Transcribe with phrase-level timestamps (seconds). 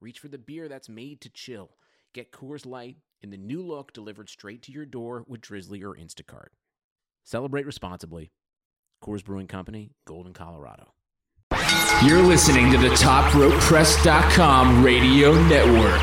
[0.00, 1.70] reach for the beer that's made to chill.
[2.12, 5.94] Get Coors Light in the new look delivered straight to your door with Drizly or
[5.94, 6.48] Instacart.
[7.24, 8.32] Celebrate responsibly.
[9.02, 10.92] Coors Brewing Company, Golden, Colorado.
[12.04, 16.00] You're listening to the TopRopePress.com radio network.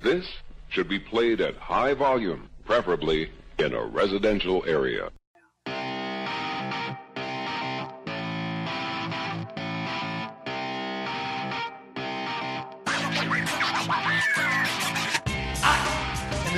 [0.00, 0.26] This
[0.68, 5.10] should be played at high volume, preferably in a residential area.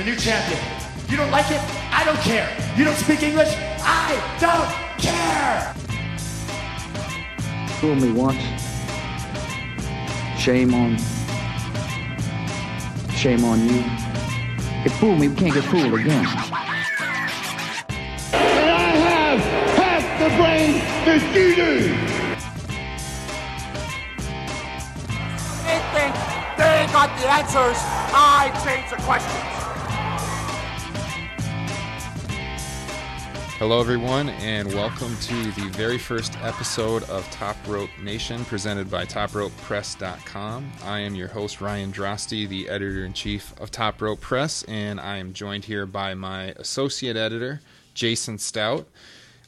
[0.09, 0.59] New champion.
[1.07, 1.61] You don't like it?
[1.91, 2.49] I don't care.
[2.75, 3.53] You don't speak English?
[3.81, 5.73] I don't care.
[7.79, 8.41] Fool me once.
[10.37, 10.97] Shame on.
[13.13, 13.83] Shame on you.
[14.85, 16.25] If fool me, we can't get fooled again.
[18.33, 19.39] And I have
[19.77, 21.73] half the brain that you do.
[25.65, 26.13] They think
[26.57, 27.77] they got the answers.
[28.11, 29.58] I change the questions.
[33.59, 39.03] Hello, everyone, and welcome to the very first episode of Top Rope Nation presented by
[39.03, 40.71] TopRopePress.com.
[40.85, 44.97] I am your host, Ryan Drosty, the editor in chief of Top Rope Press, and
[44.97, 47.59] I am joined here by my associate editor,
[47.93, 48.87] Jason Stout.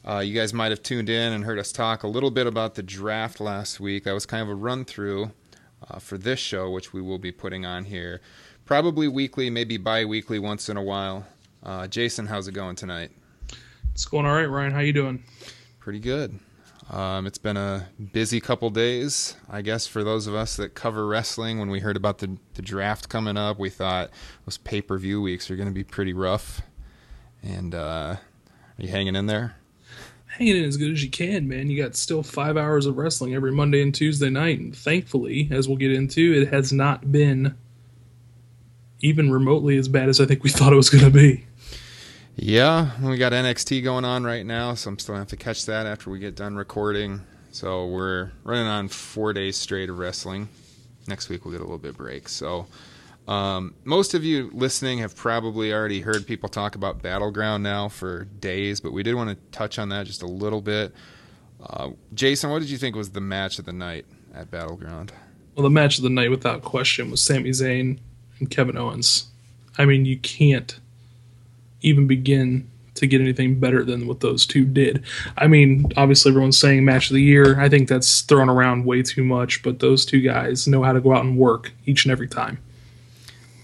[0.06, 2.74] Uh, you guys might have tuned in and heard us talk a little bit about
[2.74, 4.04] the draft last week.
[4.04, 5.30] That was kind of a run through
[5.88, 8.20] uh, for this show, which we will be putting on here
[8.66, 11.24] probably weekly, maybe bi weekly once in a while.
[11.62, 13.10] Uh, Jason, how's it going tonight?
[13.92, 14.72] It's going all right, Ryan.
[14.72, 15.22] How you doing?
[15.78, 16.38] Pretty good.
[16.90, 21.06] Um, it's been a busy couple days, I guess, for those of us that cover
[21.06, 21.58] wrestling.
[21.58, 24.10] When we heard about the, the draft coming up, we thought
[24.46, 26.62] those pay per view weeks are going to be pretty rough.
[27.42, 28.18] And uh, are
[28.78, 29.56] you hanging in there?
[30.26, 31.68] Hanging in as good as you can, man.
[31.68, 35.68] You got still five hours of wrestling every Monday and Tuesday night, and thankfully, as
[35.68, 37.54] we'll get into, it has not been
[39.00, 41.44] even remotely as bad as I think we thought it was going to be.
[42.36, 45.86] Yeah, we got NXT going on right now, so I'm still have to catch that
[45.86, 47.20] after we get done recording.
[47.50, 50.48] So we're running on four days straight of wrestling.
[51.06, 52.30] Next week we'll get a little bit break.
[52.30, 52.66] So
[53.28, 58.24] um, most of you listening have probably already heard people talk about Battleground now for
[58.24, 60.94] days, but we did want to touch on that just a little bit.
[61.62, 65.12] Uh, Jason, what did you think was the match of the night at Battleground?
[65.54, 67.98] Well, the match of the night, without question, was Sami Zayn
[68.38, 69.26] and Kevin Owens.
[69.76, 70.80] I mean, you can't
[71.82, 75.02] even begin to get anything better than what those two did.
[75.38, 77.58] I mean, obviously everyone's saying match of the year.
[77.58, 81.00] I think that's thrown around way too much, but those two guys know how to
[81.00, 82.58] go out and work each and every time.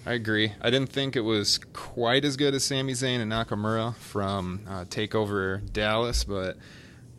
[0.06, 0.54] I agree.
[0.62, 4.84] I didn't think it was quite as good as Sami Zayn and Nakamura from uh,
[4.86, 6.56] Takeover Dallas, but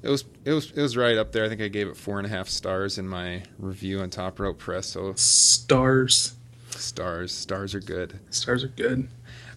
[0.02, 1.46] it was it was it was right up there.
[1.46, 4.40] I think I gave it four and a half stars in my review on Top
[4.40, 4.88] Rope Press.
[4.88, 6.34] So Stars.
[6.72, 8.20] stars, stars are good.
[8.32, 9.08] Stars are good.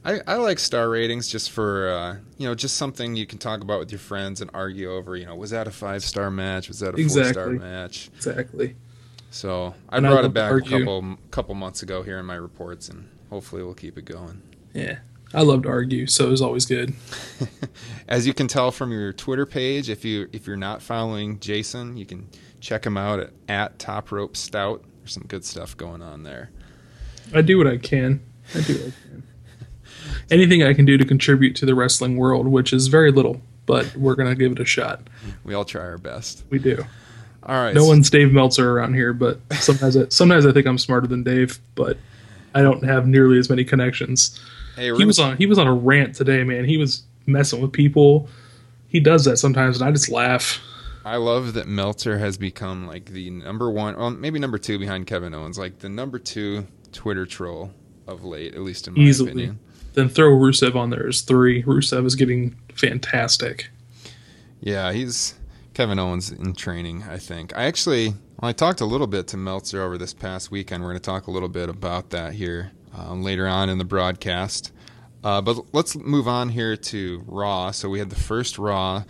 [0.04, 3.60] I, I like star ratings just for uh, you know just something you can talk
[3.60, 5.16] about with your friends and argue over.
[5.16, 6.68] You know, was that a five star match?
[6.68, 8.10] Was that a four star match?
[8.16, 8.76] Exactly.
[9.30, 12.34] So I And brought love it back a couple couple months ago here in my
[12.34, 14.42] reports, and hopefully we'll keep it going.
[14.74, 14.98] Yeah.
[15.34, 16.92] I love to argue, so it was always good.
[18.08, 21.96] As you can tell from your Twitter page, if you if you're not following Jason,
[21.96, 22.28] you can
[22.60, 24.84] check him out at, at Top Rope Stout.
[24.98, 26.50] There's some good stuff going on there.
[27.34, 28.20] I do what I can.
[28.54, 29.22] I do what I can.
[30.30, 33.94] Anything I can do to contribute to the wrestling world, which is very little, but
[33.96, 35.02] we're gonna give it a shot.
[35.44, 36.44] We all try our best.
[36.50, 36.84] We do.
[37.44, 37.74] All right.
[37.74, 41.22] No one's Dave Meltzer around here, but sometimes I, sometimes I think I'm smarter than
[41.24, 41.96] Dave, but
[42.54, 44.40] I don't have nearly as many connections.
[44.76, 46.64] Hey, He was on he was on a rant today, man.
[46.64, 48.28] He was messing with people.
[48.88, 50.60] He does that sometimes, and I just laugh.
[51.04, 55.06] I love that Meltzer has become like the number one, well, maybe number two behind
[55.08, 57.72] Kevin Owens, like the number two Twitter troll
[58.06, 59.30] of late, at least in my Easily.
[59.30, 59.58] opinion.
[59.94, 61.62] Then throw Rusev on there as three.
[61.62, 63.70] Rusev is getting fantastic.
[64.60, 65.34] Yeah, he's
[65.74, 67.56] Kevin Owens in training, I think.
[67.56, 70.82] I actually, well, I talked a little bit to Meltzer over this past weekend.
[70.82, 73.84] We're going to talk a little bit about that here um, later on in the
[73.84, 74.72] broadcast.
[75.24, 77.70] Uh, but let's move on here to Raw.
[77.70, 79.04] So we had the first Raw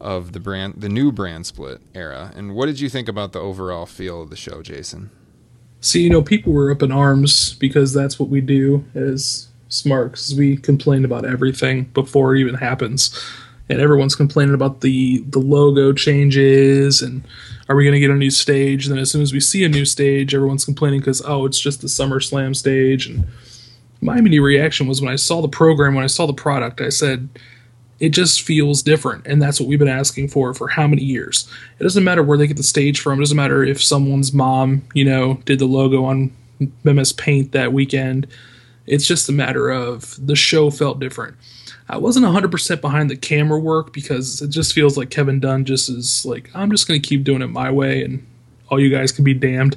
[0.00, 2.32] of the brand, the new brand split era.
[2.36, 5.10] And what did you think about the overall feel of the show, Jason?
[5.80, 10.34] See, you know, people were up in arms because that's what we do as smarks.
[10.34, 13.10] We complain about everything before it even happens,
[13.68, 17.22] and everyone's complaining about the the logo changes and
[17.68, 18.86] are we going to get a new stage?
[18.86, 21.58] And then as soon as we see a new stage, everyone's complaining because oh, it's
[21.58, 23.06] just the SummerSlam stage.
[23.06, 23.26] And
[24.00, 26.90] my immediate reaction was when I saw the program, when I saw the product, I
[26.90, 27.28] said.
[27.98, 31.50] It just feels different, and that's what we've been asking for for how many years.
[31.78, 33.18] It doesn't matter where they get the stage from.
[33.18, 36.30] It doesn't matter if someone's mom, you know, did the logo on
[36.84, 38.26] MS Paint that weekend.
[38.86, 41.36] It's just a matter of the show felt different.
[41.88, 45.88] I wasn't 100% behind the camera work because it just feels like Kevin Dunn just
[45.88, 48.26] is like, I'm just going to keep doing it my way and
[48.68, 49.76] all you guys can be damned.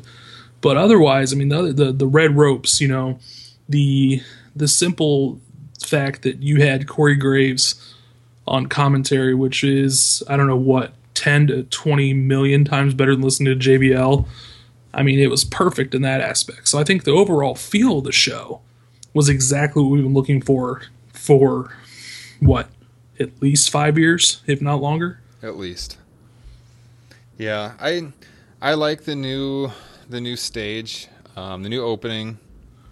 [0.62, 3.20] But otherwise, I mean, the, the, the red ropes, you know,
[3.68, 4.22] the,
[4.56, 5.40] the simple
[5.80, 7.96] fact that you had Corey Graves
[8.48, 13.24] on commentary, which is, I don't know what, 10 to 20 million times better than
[13.24, 14.26] listening to JBL.
[14.94, 16.68] I mean, it was perfect in that aspect.
[16.68, 18.62] So I think the overall feel of the show
[19.14, 20.84] was exactly what we've been looking for
[21.14, 21.76] for
[22.40, 22.70] what
[23.20, 25.20] at least five years, if not longer.
[25.44, 25.98] At least.
[27.38, 28.12] Yeah, I
[28.62, 29.72] I like the new
[30.10, 31.08] the new stage.
[31.36, 32.38] Um, the new opening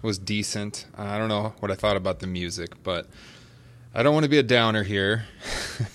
[0.02, 0.86] was decent.
[0.96, 3.06] I don't know what I thought about the music, but
[3.94, 5.26] I don't want to be a downer here.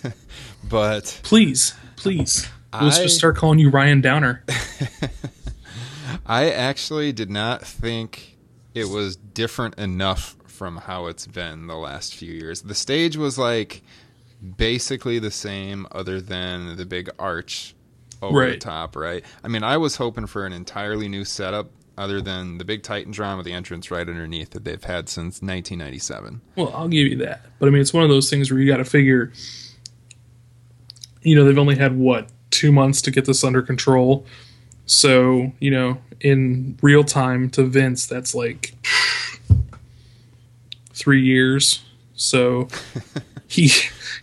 [0.69, 2.47] but please, please,
[2.79, 4.43] let's I- just start calling you Ryan Downer.
[6.25, 8.32] I actually did not think
[8.73, 12.61] it was different enough from how it's been the last few years.
[12.61, 13.83] The stage was like
[14.57, 17.75] basically the same, other than the big arch
[18.21, 19.23] over the top, right?
[19.43, 23.37] I mean, I was hoping for an entirely new setup, other than the big Titantron
[23.37, 26.41] with the entrance right underneath that they've had since 1997.
[26.55, 27.45] Well, I'll give you that.
[27.59, 29.31] But I mean, it's one of those things where you got to figure,
[31.21, 34.25] you know, they've only had what two months to get this under control.
[34.93, 38.73] So you know, in real time to Vince, that's like
[40.93, 41.83] three years.
[42.15, 42.67] So
[43.47, 43.71] he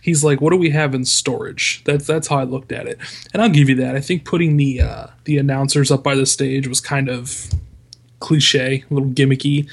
[0.01, 1.83] he's like, what do we have in storage?
[1.83, 2.99] That's that's how I looked at it,
[3.33, 3.95] and I'll give you that.
[3.95, 7.51] I think putting the uh, the announcers up by the stage was kind of
[8.19, 9.69] cliche, a little gimmicky.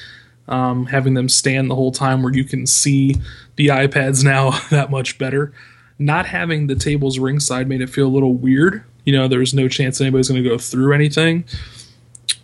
[0.48, 3.16] Um, having them stand the whole time where you can see
[3.56, 5.52] the iPads now that much better.
[5.98, 8.84] Not having the tables ringside made it feel a little weird.
[9.08, 11.44] You know, there's no chance anybody's going to go through anything.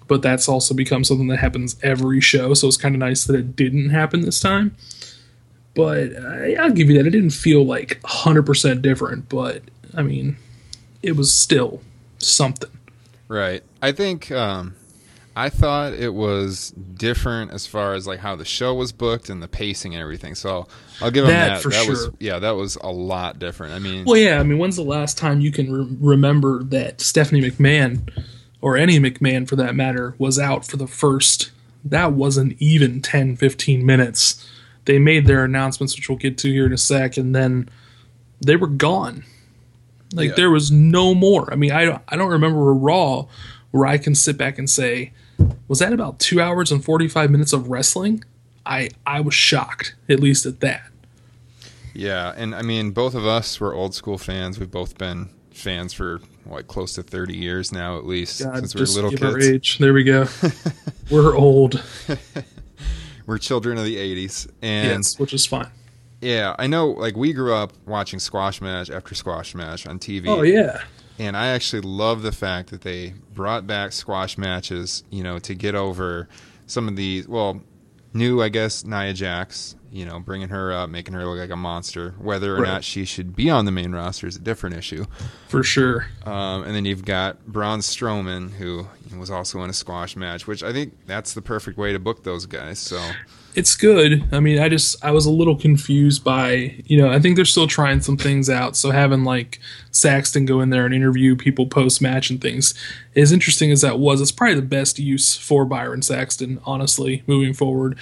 [0.09, 3.37] But that's also become something that happens every show, so it's kind of nice that
[3.37, 4.75] it didn't happen this time.
[5.75, 7.07] But uh, I'll give you that.
[7.07, 9.61] It didn't feel like 100% different, but
[9.95, 10.39] I mean,
[11.03, 11.83] it was still
[12.17, 12.71] something.
[13.29, 13.63] Right.
[13.83, 14.75] I think um,
[15.37, 19.43] I thought it was different as far as like how the show was booked and
[19.43, 20.35] the pacing and everything.
[20.37, 20.69] So
[21.03, 21.63] I'll give them That that.
[21.63, 23.73] for that was yeah, that was a lot different.
[23.75, 24.39] I mean, Well, yeah.
[24.39, 28.09] I mean, when's the last time you can re- remember that Stephanie McMahon,
[28.61, 31.51] or any McMahon for that matter, was out for the first?
[31.85, 34.49] That wasn't even 10, 15 minutes.
[34.85, 37.69] They made their announcements, which we'll get to here in a sec, and then
[38.41, 39.25] they were gone.
[40.15, 40.35] Like Yeah.
[40.37, 41.53] there was no more.
[41.53, 43.27] I mean, I don't, I don't remember a Raw
[43.73, 45.13] where I can sit back and say,
[45.69, 48.25] was that about two hours and forty five minutes of wrestling?
[48.67, 50.83] I I was shocked, at least at that.
[51.95, 54.59] yeah, and I mean, both of us were old school fans.
[54.59, 58.75] We've both been fans for what close to 30 years now at least God, since
[58.75, 59.49] we were little kids.
[59.49, 59.79] age.
[59.79, 60.27] There we go.
[61.11, 61.83] We're old.
[63.27, 64.51] We're children of the 80s.
[64.61, 65.69] And yes, which is fine.
[66.21, 70.27] yeah, I know like we grew up watching squash match after squash match on TV.
[70.29, 70.83] Oh yeah,
[71.19, 75.55] And I actually love the fact that they brought back squash matches, you know, to
[75.55, 76.29] get over
[76.67, 77.29] some of these.
[77.29, 77.61] well,
[78.13, 81.57] new, I guess, Nia Jax, you know, bringing her up, making her look like a
[81.57, 82.15] monster.
[82.19, 82.69] Whether or Right.
[82.69, 85.05] not she should be on the main roster is a different issue.
[85.49, 86.07] for sure.
[86.25, 88.87] Um, and then you've got Braun Strowman, who
[89.19, 92.23] was also in a squash match, which I think that's the perfect way to book
[92.25, 92.79] those guys.
[92.79, 93.01] So,
[93.55, 94.25] It's good.
[94.33, 97.45] I mean, I just I was a little confused by you know I think they're
[97.45, 98.77] still trying some things out.
[98.77, 102.75] So having like Saxton go in there and interview people post match and things,
[103.15, 107.55] as interesting as that was, it's probably the best use for Byron Saxton, honestly, moving
[107.55, 107.97] forward.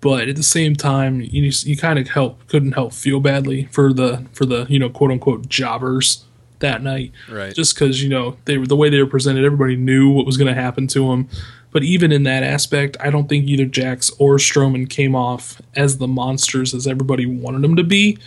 [0.00, 3.66] But at the same time, you just, you kind of help couldn't help feel badly
[3.66, 6.24] for the for the you know quote unquote jobbers
[6.62, 7.12] that night.
[7.28, 7.54] Right.
[7.54, 10.36] Just because you know they were the way they were presented, everybody knew what was
[10.36, 11.28] going to happen to them.
[11.72, 15.98] But even in that aspect, I don't think either Jax or Strowman came off as
[15.98, 18.18] the monsters as everybody wanted them to be.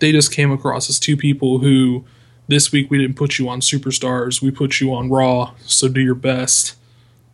[0.00, 2.04] They just came across as two people who
[2.46, 6.00] this week we didn't put you on superstars, we put you on Raw, so do
[6.00, 6.76] your best.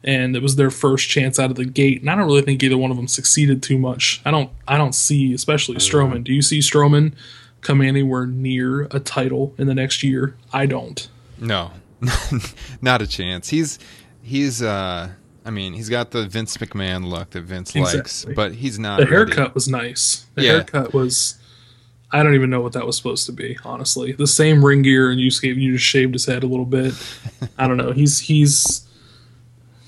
[0.03, 2.63] And it was their first chance out of the gate, and I don't really think
[2.63, 4.23] either one of them succeeded too much.
[4.25, 6.25] I don't, I don't see, especially Strowman.
[6.25, 7.13] Do you see Strowman
[7.61, 10.37] come anywhere near a title in the next year?
[10.53, 11.07] I don't.
[11.39, 11.73] no,
[12.81, 13.51] not a chance.
[13.51, 13.79] He's,
[14.23, 15.11] he's, uh,
[15.45, 17.99] I mean, he's got the Vince McMahon look that Vince Exactly.
[17.99, 18.99] likes, but he's not.
[19.01, 19.15] The ready.
[19.17, 20.27] haircut was nice.
[20.35, 20.51] The Yeah.
[20.53, 21.37] haircut was.
[22.13, 23.57] I don't even know what that was supposed to be.
[23.65, 26.47] Honestly, the same ring gear, and you just gave, you just shaved his head a
[26.47, 26.93] little bit.
[27.59, 27.93] I don't know.
[27.93, 28.83] He's he's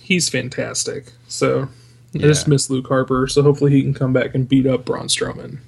[0.00, 1.12] he's fantastic.
[1.28, 1.68] So
[2.14, 2.50] I just Yeah.
[2.50, 3.26] miss Luke Harper.
[3.28, 5.58] So hopefully he can come back and beat up Braun Strowman.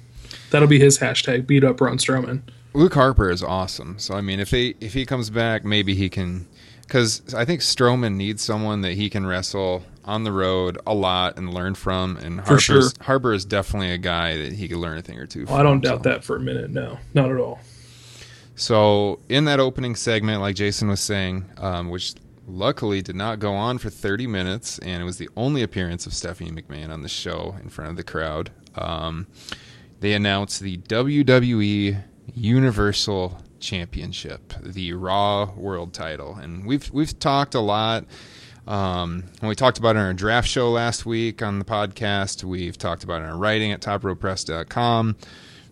[0.51, 1.45] That'll be his hashtag.
[1.47, 2.41] Beat up Braun Strowman.
[2.73, 3.95] Luke Harper is awesome.
[3.99, 6.47] So I mean, if he if he comes back, maybe he can.
[6.85, 11.37] Because I think Strowman needs someone that he can wrestle on the road a lot
[11.37, 12.17] and learn from.
[12.17, 12.83] And Harper's, sure.
[13.01, 15.45] Harper is definitely a guy that he could learn a thing or two.
[15.45, 16.09] Well, I don't doubt so.
[16.09, 16.69] that for a minute.
[16.69, 17.59] No, not at all.
[18.55, 22.13] So in that opening segment, like Jason was saying, um, which
[22.47, 26.13] luckily did not go on for 30 minutes, and it was the only appearance of
[26.13, 28.51] Stephanie McMahon on the show in front of the crowd.
[28.75, 29.27] Um,
[29.99, 37.59] they announced the WWE Universal Championship, the Raw World Title, and we've we've talked a
[37.59, 38.05] lot.
[38.67, 42.77] Um, we talked about it on our draft show last week on the podcast, we've
[42.77, 45.15] talked about it in our writing at TopRopePress.com.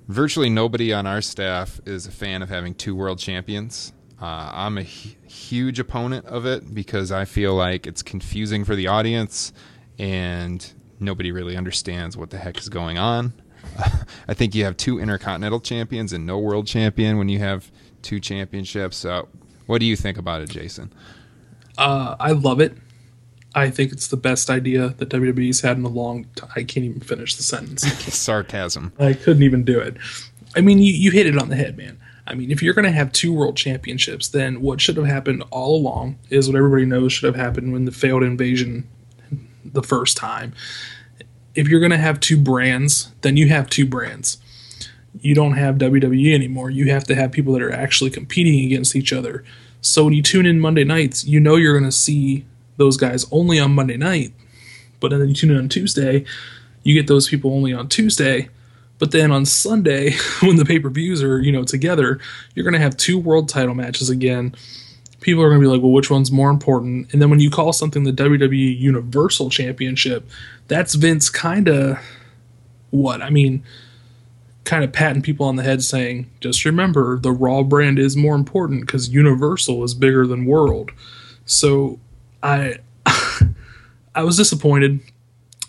[0.07, 3.93] Virtually nobody on our staff is a fan of having two world champions.
[4.21, 8.87] Uh, I'm a huge opponent of it because I feel like it's confusing for the
[8.87, 9.53] audience
[9.97, 10.65] and
[10.99, 13.33] nobody really understands what the heck is going on.
[14.27, 18.19] I think you have two intercontinental champions and no world champion when you have two
[18.19, 18.97] championships.
[18.97, 19.27] So,
[19.65, 20.91] what do you think about it, Jason?
[21.77, 22.77] Uh, I love it.
[23.55, 26.49] I think it's the best idea that WWE's had in a long time.
[26.55, 27.83] I can't even finish the sentence.
[28.13, 28.91] Sarcasm.
[28.99, 29.97] I couldn't even do it.
[30.55, 31.99] I mean, you, you hit it on the head, man.
[32.25, 35.43] I mean, if you're going to have two world championships, then what should have happened
[35.51, 38.87] all along is what everybody knows should have happened when the failed invasion
[39.65, 40.53] the first time.
[41.55, 44.38] If you're going to have two brands, then you have two brands.
[45.22, 46.69] You don't have WWE anymore.
[46.69, 49.43] You have to have people that are actually competing against each other.
[49.81, 52.45] So when you tune in Monday nights, you know you're going to see
[52.77, 54.33] those guys only on Monday night.
[55.00, 56.25] But then you tune in on Tuesday,
[56.83, 58.50] you get those people only on Tuesday.
[59.00, 62.19] But then on Sunday, when the pay per views are you know together,
[62.55, 64.55] you're going to have two world title matches again.
[65.23, 67.11] People are going to be like, well, which one's more important?
[67.11, 70.29] And then when you call something the WWE Universal Championship,
[70.67, 71.97] that's Vince kind of
[72.91, 73.21] what?
[73.21, 73.63] I mean,
[74.65, 78.35] kind of patting people on the head saying, just remember the Raw brand is more
[78.35, 80.91] important because Universal is bigger than World.
[81.45, 81.99] So
[82.41, 82.77] I
[84.15, 84.99] I was disappointed.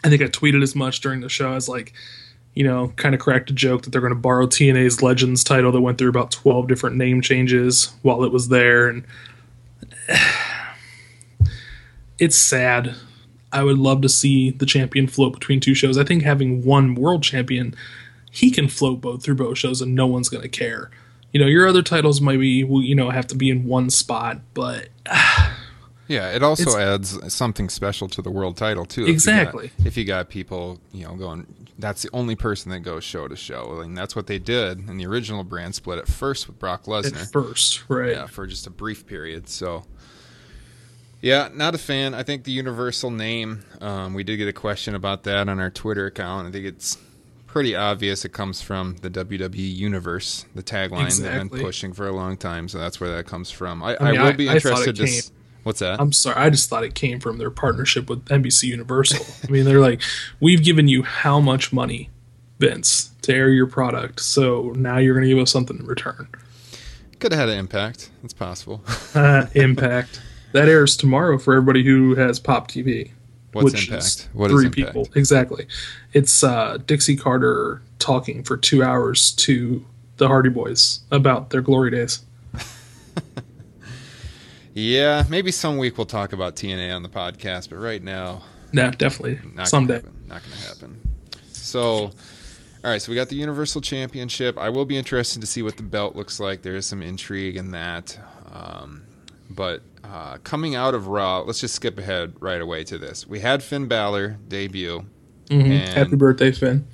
[0.04, 1.50] I think I tweeted as much during the show.
[1.50, 1.94] I was like,
[2.54, 5.72] you know, kind of cracked a joke that they're going to borrow TNA's Legends title
[5.72, 8.88] that went through about 12 different name changes while it was there.
[8.88, 9.04] And
[12.18, 12.94] it's sad.
[13.52, 15.96] I would love to see the champion float between two shows.
[15.96, 17.74] I think having one world champion,
[18.30, 20.90] he can float both through both shows and no one's going to care.
[21.32, 24.40] You know, your other titles might be, you know, have to be in one spot,
[24.54, 24.88] but
[26.06, 29.02] Yeah, it also adds something special to the world title too.
[29.02, 29.70] if you got- Exactly.
[29.84, 31.46] If you got people, you know, going,
[31.78, 34.98] that's the only person that goes show to show, and that's what they did in
[34.98, 37.22] the original brand split at first with Brock Lesnar.
[37.22, 38.10] at first, right?
[38.12, 39.48] Yeah, for just a brief period.
[39.48, 39.84] So,
[41.24, 42.12] yeah, not a fan.
[42.12, 43.64] I think the Universal name.
[43.80, 46.48] Um, we did get a question about that on our Twitter account.
[46.48, 46.98] I think it's
[47.46, 48.24] pretty obvious.
[48.26, 52.68] It comes from the WWE Universe, the tagline they've been pushing for a long time.
[52.68, 53.82] So that's where that comes from.
[53.82, 55.04] I, I mean, I will be I interested to.
[55.04, 55.98] s- What's that?
[55.98, 59.24] I'm sorry, I just thought it came from their partnership with NBC Universal.
[59.48, 60.02] I mean, they're like,
[60.38, 62.10] we've given you how much money,
[62.58, 66.28] Vince, to air your product, so now you're going to give us something in return.
[67.18, 68.10] Could have had an impact.
[68.22, 68.82] It's possible.
[69.14, 70.20] Uh, Impact.
[70.54, 73.10] That airs tomorrow for everybody who has Pop TV.
[73.50, 74.04] What's which Impact?
[74.04, 74.86] is What is three Impact?
[74.94, 75.66] people exactly.
[76.12, 79.84] It's uh, Dixie Carter talking for two hours to
[80.18, 82.20] the Hardy Boys about their glory days.
[84.74, 88.42] yeah, maybe some week we'll talk about TNA on the podcast, but right now,
[88.72, 90.02] No, definitely not someday.
[90.02, 90.12] Gonna.
[90.28, 91.00] Not going to happen.
[91.50, 92.12] So, all
[92.84, 93.02] right.
[93.02, 94.56] So we got the Universal Championship.
[94.56, 96.62] I will be interested to see what the belt looks like.
[96.62, 98.16] There is some intrigue in that.
[98.52, 99.02] Um,
[99.54, 103.26] but uh, coming out of Raw, let's just skip ahead right away to this.
[103.26, 105.04] We had Finn Balor debut,
[105.48, 105.62] Mhm.
[105.70, 106.86] and Happy birthday, Finn.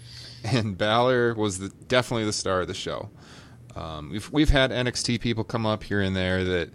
[0.44, 3.10] and Balor was the, definitely the star of the show.
[3.76, 6.70] Um, we've we've had NXT people come up here and there that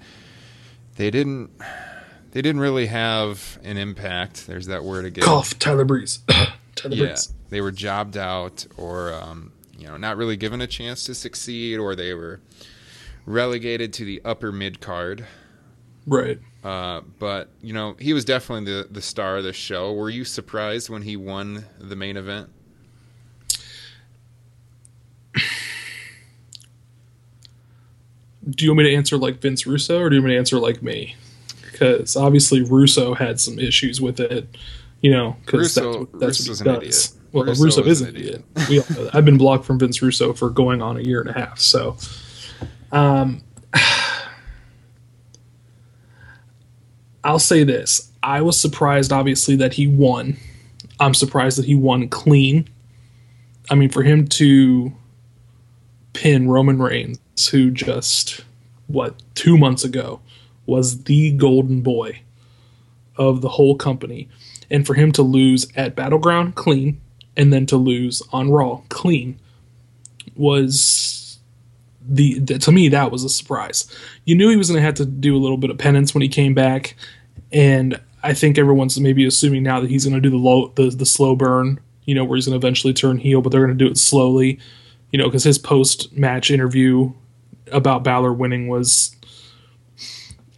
[0.95, 1.51] they didn't
[2.31, 4.47] they didn't really have an impact.
[4.47, 5.23] There's that word again.
[5.25, 6.19] Cough, Tyler Breeze.
[6.75, 7.33] Tyler Yeah, Breeze.
[7.49, 11.77] they were jobbed out, or um, you know, not really given a chance to succeed,
[11.79, 12.39] or they were
[13.25, 15.25] relegated to the upper mid card.
[16.07, 16.39] Right.
[16.63, 19.93] Uh, but you know, he was definitely the the star of the show.
[19.93, 22.50] Were you surprised when he won the main event?
[28.47, 30.39] Do you want me to answer like Vince Russo or do you want me to
[30.39, 31.15] answer like me?
[31.71, 34.47] because obviously Russo had some issues with it.
[35.01, 37.05] You know, because that's, what- that's what an he does.
[37.12, 37.21] idiot.
[37.33, 38.43] Well, Russo Russo, is an an idiot.
[38.69, 39.15] We all know that.
[39.15, 41.59] I've been blocked from Vince Russo for going on a year and a half.
[41.59, 41.97] So,
[42.93, 43.43] um,
[47.25, 50.38] I'll say this: I was surprised, obviously, that he won.
[51.00, 52.70] I'm surprised that he won clean.
[53.70, 54.94] I mean, for him to
[56.13, 57.20] pin Roman Reigns,
[57.51, 58.46] who just
[58.88, 60.22] what two months ago
[60.67, 62.22] was the golden boy
[63.17, 64.29] of the whole company,
[64.70, 67.01] and for him to lose at Battleground clean,
[67.36, 69.39] and then to lose on Raw clean,
[70.36, 71.39] was
[72.08, 73.91] the, the to me that was a surprise.
[74.25, 76.22] You knew he was going to have to do a little bit of penance when
[76.22, 76.96] he came back,
[77.51, 80.89] and I think everyone's maybe assuming now that he's going to do the low the,
[80.89, 83.77] the slow burn, you know, where he's going to eventually turn heel, but they're going
[83.77, 84.59] to do it slowly,
[85.11, 87.13] you know, because his post match interview
[87.71, 89.15] about Balor winning was.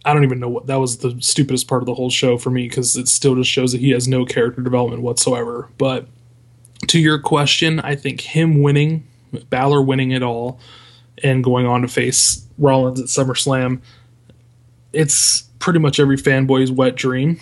[0.04, 2.48] I don't even know what that was the stupidest part of the whole show for
[2.48, 5.68] me because it still just shows that he has no character development whatsoever.
[5.76, 6.06] But
[6.86, 9.06] to your question, I think him winning,
[9.50, 10.60] Balor winning it all,
[11.22, 13.82] and going on to face Rollins at SummerSlam,
[14.92, 17.40] it's pretty much every fanboy's wet dream.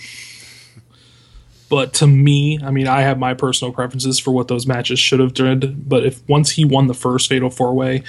[1.69, 5.19] But to me, I mean, I have my personal preferences for what those matches should
[5.19, 5.83] have done.
[5.87, 8.05] But if once he won the first Fatal Four Way,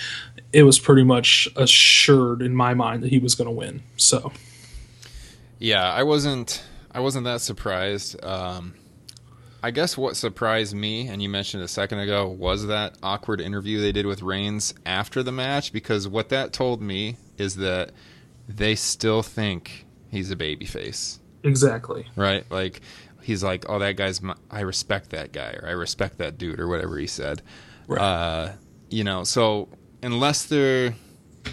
[0.54, 3.82] it was pretty much assured in my mind that he was going to win.
[3.98, 4.32] So
[5.60, 8.24] Yeah, I wasn't I wasn't that surprised.
[8.24, 8.76] Um,
[9.64, 13.82] I guess what surprised me, and you mentioned a second ago, was that awkward interview
[13.82, 15.74] they did with Reigns after the match.
[15.74, 17.92] Because what that told me is that
[18.48, 22.50] they still think he's a babyface, exactly, right?
[22.52, 22.82] Like
[23.22, 26.60] he's like, oh, that guy's, my, I respect that guy, or I respect that dude,
[26.60, 27.42] or whatever he said.
[27.88, 28.02] Right.
[28.02, 28.54] Uh,
[28.90, 29.68] you know, so
[30.02, 30.96] unless they're,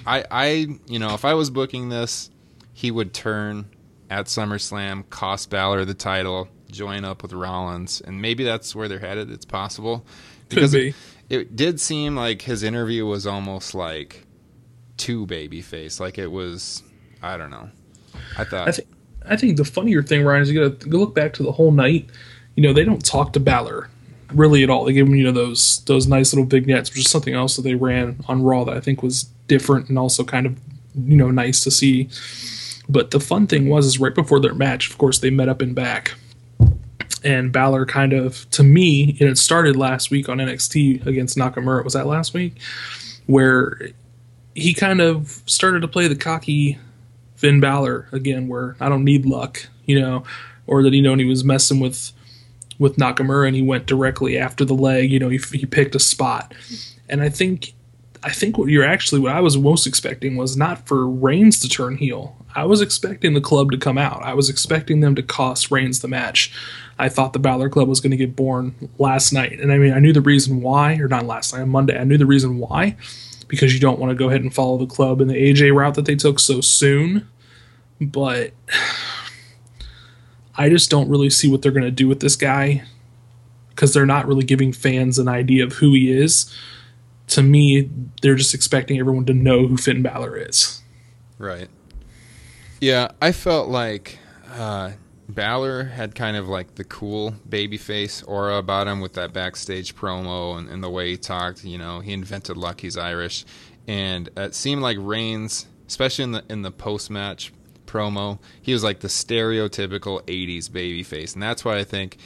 [0.06, 2.30] I, I, you know, if I was booking this,
[2.72, 3.66] he would turn
[4.10, 8.98] at SummerSlam, cost Balor the title, join up with Rollins, and maybe that's where they're
[8.98, 9.30] headed.
[9.30, 10.06] It's possible
[10.50, 10.88] could be.
[10.88, 10.94] It,
[11.28, 14.26] it did seem like his interview was almost like
[14.96, 16.00] too babyface.
[16.00, 16.82] Like it was,
[17.22, 17.70] I don't know.
[18.36, 18.88] I thought I think
[19.26, 21.70] I think the funnier thing, Ryan, is you got to look back to the whole
[21.70, 22.08] night.
[22.56, 23.88] You know, they don't talk to Balor
[24.32, 24.84] really at all.
[24.84, 27.62] They give him you know those those nice little vignettes, which is something else that
[27.62, 30.58] they ran on Raw that I think was different and also kind of
[30.94, 32.08] you know nice to see.
[32.88, 35.62] But the fun thing was is right before their match, of course, they met up
[35.62, 36.14] in back.
[37.22, 41.82] And Balor kind of, to me, and it started last week on NXT against Nakamura.
[41.82, 42.60] Was that last week?
[43.24, 43.80] Where
[44.54, 46.78] he kind of started to play the cocky
[47.44, 50.24] Finn Balor again, where I don't need luck, you know,
[50.66, 52.10] or that you know, he was messing with
[52.78, 55.12] with Nakamura and he went directly after the leg.
[55.12, 56.54] You know, he, he picked a spot,
[57.06, 57.74] and I think
[58.22, 61.68] I think what you're actually what I was most expecting was not for Reigns to
[61.68, 62.34] turn heel.
[62.54, 64.22] I was expecting the club to come out.
[64.22, 66.50] I was expecting them to cost Reigns the match.
[66.98, 69.92] I thought the Balor Club was going to get born last night, and I mean
[69.92, 72.00] I knew the reason why, or not last night, on Monday.
[72.00, 72.96] I knew the reason why
[73.48, 75.94] because you don't want to go ahead and follow the club in the AJ route
[75.94, 77.28] that they took so soon.
[78.00, 78.52] But
[80.56, 82.84] I just don't really see what they're going to do with this guy
[83.70, 86.54] because they're not really giving fans an idea of who he is.
[87.28, 87.90] To me,
[88.22, 90.82] they're just expecting everyone to know who Finn Balor is.
[91.38, 91.68] Right.
[92.80, 94.18] Yeah, I felt like
[94.52, 94.92] uh,
[95.28, 100.58] Balor had kind of like the cool babyface aura about him with that backstage promo
[100.58, 101.64] and, and the way he talked.
[101.64, 102.80] You know, he invented luck.
[102.80, 103.44] He's Irish,
[103.86, 107.52] and it seemed like Reigns, especially in the in the post match
[107.86, 112.18] promo, he was like the stereotypical '80s babyface, and that's why I think.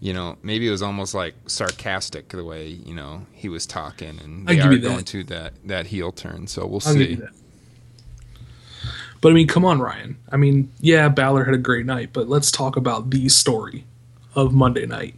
[0.00, 4.20] You know, maybe it was almost like sarcastic the way you know he was talking,
[4.22, 6.46] and I they are going to that that heel turn.
[6.46, 7.20] So we'll I'll see.
[9.20, 10.16] But I mean, come on, Ryan.
[10.30, 13.84] I mean, yeah, Balor had a great night, but let's talk about the story
[14.34, 15.14] of Monday night.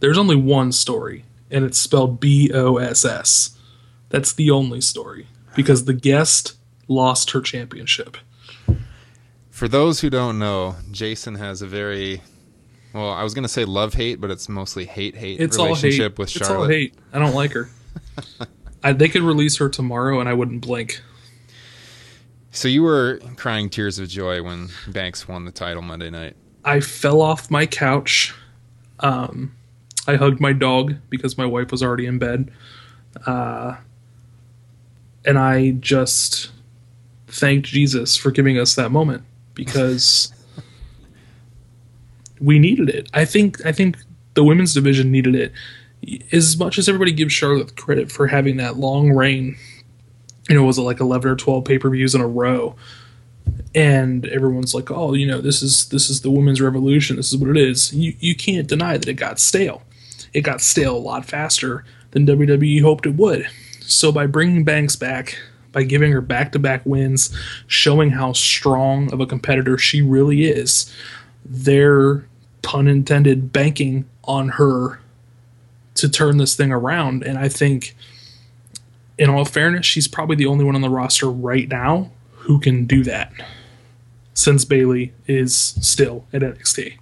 [0.00, 3.56] There's only one story, and it's spelled B O S S.
[4.08, 6.54] That's the only story because the guest
[6.88, 8.16] lost her championship.
[9.50, 12.20] For those who don't know, Jason has a very
[12.92, 15.66] well, I was going to say love hate, but it's mostly hate hate It's all
[15.66, 15.82] hate.
[15.82, 16.64] relationship with It's Charlotte.
[16.64, 16.94] all hate.
[17.12, 17.68] I don't like her.
[18.84, 21.00] I, they could release her tomorrow, and I wouldn't blink.
[22.56, 26.36] So you were crying tears of joy when Banks won the title Monday night.
[26.64, 28.34] I fell off my couch.
[29.00, 29.54] Um,
[30.08, 32.50] I hugged my dog because my wife was already in bed.
[33.26, 33.76] Uh,
[35.26, 36.50] and I just
[37.26, 40.32] thanked Jesus for giving us that moment because
[42.40, 43.10] we needed it.
[43.12, 43.98] I think I think
[44.32, 45.52] the women's division needed it.
[46.32, 49.58] As much as everybody gives Charlotte credit for having that long reign,
[50.48, 52.76] you know, was it like 11 or 12 pay-per-views in a row?
[53.74, 57.16] and everyone's like, "Oh, you know, this is this is the women's revolution.
[57.16, 59.82] This is what it is." You you can't deny that it got stale.
[60.32, 63.46] It got stale a lot faster than WWE hoped it would.
[63.80, 65.38] So by bringing Banks back,
[65.72, 67.34] by giving her back-to-back wins,
[67.66, 70.92] showing how strong of a competitor she really is,
[71.44, 72.26] they're
[72.62, 75.00] pun intended banking on her
[75.94, 77.22] to turn this thing around.
[77.22, 77.94] And I think,
[79.18, 82.86] in all fairness, she's probably the only one on the roster right now who can
[82.86, 83.32] do that
[84.34, 86.98] since Bayley is still at NXT.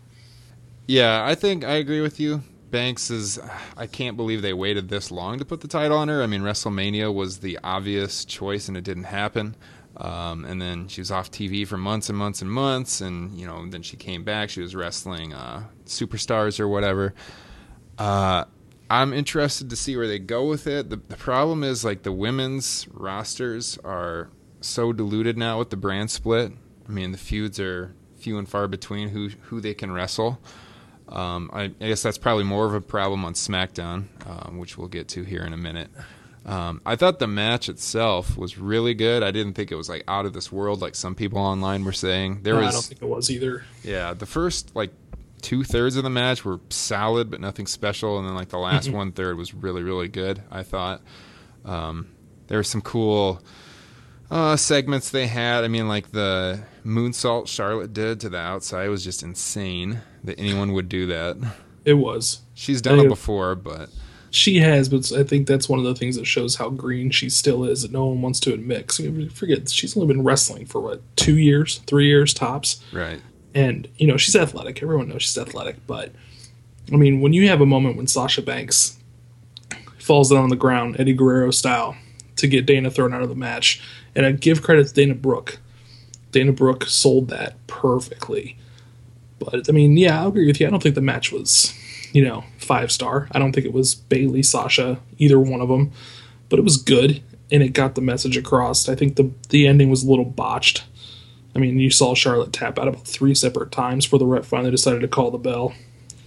[0.87, 2.43] Yeah, I think I agree with you.
[2.71, 3.39] Banks is.
[3.77, 6.23] I can't believe they waited this long to put the title on her.
[6.23, 9.57] I mean, WrestleMania was the obvious choice, and it didn't happen.
[9.97, 13.47] Um, and then she was off TV for months and months and months, and you
[13.47, 14.51] know, then she came back.
[14.51, 17.15] She was wrestling uh, superstars or whatever.
[17.97, 18.45] Uh,
[18.91, 20.91] I'm interested to see where they go with it.
[20.91, 26.11] The, the problem is like the women's rosters are so diluted now with the brand
[26.11, 26.53] split.
[26.89, 30.39] I mean, the feuds are few and far between who who they can wrestle.
[31.09, 34.89] Um, I, I, guess that's probably more of a problem on SmackDown, um, which we'll
[34.89, 35.91] get to here in a minute.
[36.47, 39.23] Um, I thought the match itself was really good.
[39.23, 41.93] I didn't think it was like out of this world, like some people online were
[41.93, 42.41] saying.
[42.43, 43.65] There No, was, I don't think it was either.
[43.83, 44.93] yeah, the first like
[45.45, 48.91] two thirds of the match were solid, but nothing special, and then like the last
[48.91, 50.43] one third was really really good.
[50.51, 51.01] I thought
[51.65, 52.09] um,
[52.49, 53.41] there were some cool
[54.31, 55.65] uh, segments they had.
[55.65, 60.73] I mean, like the moonsault Charlotte did to the outside was just insane that anyone
[60.73, 61.37] would do that.
[61.85, 62.41] It was.
[62.55, 63.91] She's done it before, but
[64.31, 67.29] She has, but I think that's one of the things that shows how green she
[67.31, 68.87] still is that no one wants to admit.
[68.89, 72.81] 'Cause forget, she's only been wrestling for what, two years, three years tops?
[72.93, 73.21] right.
[73.55, 74.83] And, you know, she's athletic.
[74.83, 75.77] Everyone knows she's athletic.
[75.87, 76.13] But,
[76.93, 78.99] I mean, when you have a moment when Sasha Banks
[79.99, 81.97] falls down on the ground, Eddie Guerrero style,
[82.37, 83.81] to get Dana thrown out of the match,
[84.15, 85.59] and I give credit to Dana Brooke.
[86.33, 88.59] Dana Brooke sold that perfectly.
[89.39, 90.67] But, I mean, yeah, I'll agree with you.
[90.67, 91.73] I don't think the match was,
[92.13, 93.29] you know, five star.
[93.33, 95.93] I don't think it was Bayley, Sasha, either one of them.
[96.49, 98.89] But it was good, and it got the message across.
[98.89, 100.85] I think the the ending was a little botched.
[101.55, 104.71] I mean, you saw Charlotte tap out about three separate times before the ref finally
[104.71, 105.73] decided to call the bell.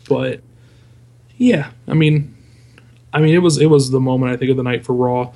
[0.08, 0.42] But
[1.38, 2.36] yeah, I mean,
[3.14, 5.34] I mean, it was it was the moment I think of the night for Raw.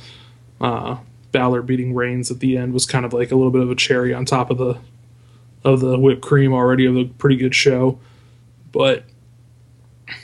[0.60, 0.98] Uh,
[1.32, 3.76] Balor beating Reigns at the end was kind of like a little bit of a
[3.76, 4.78] cherry on top of the
[5.64, 8.00] of the whipped cream already of a pretty good show.
[8.72, 9.04] But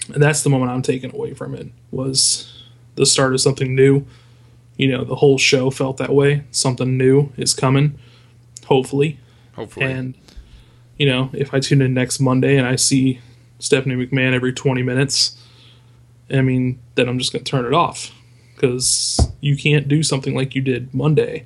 [0.09, 2.63] that's the moment I'm taking away from it was
[2.95, 4.05] the start of something new.
[4.77, 6.43] You know, the whole show felt that way.
[6.51, 7.97] Something new is coming,
[8.65, 9.19] hopefully.
[9.57, 9.91] Hopefully.
[9.91, 10.15] And
[10.97, 13.19] you know, if I tune in next Monday and I see
[13.59, 15.37] Stephanie McMahon every 20 minutes,
[16.31, 18.11] I mean, then I'm just going to turn it off
[18.55, 21.45] because you can't do something like you did Monday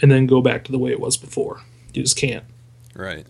[0.00, 1.62] and then go back to the way it was before.
[1.92, 2.44] You just can't.
[2.94, 3.26] Right.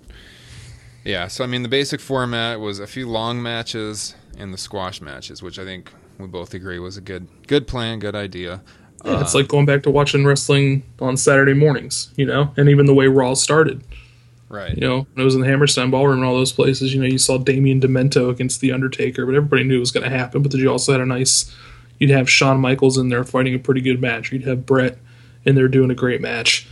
[1.04, 5.00] Yeah, so I mean the basic format was a few long matches and the squash
[5.00, 8.62] matches, which I think we both agree was a good good plan, good idea.
[9.04, 12.68] Yeah, it's uh, like going back to watching wrestling on Saturday mornings, you know, and
[12.68, 13.82] even the way Raw started.
[14.48, 14.74] Right.
[14.74, 17.06] You know, when it was in the Hammerstein Ballroom and all those places, you know,
[17.06, 20.42] you saw Damien Demento against The Undertaker, but everybody knew it was going to happen.
[20.42, 21.54] But then you also had a nice,
[21.98, 24.32] you'd have Shawn Michaels in there fighting a pretty good match.
[24.32, 24.98] You'd have Brett
[25.44, 26.66] in there doing a great match.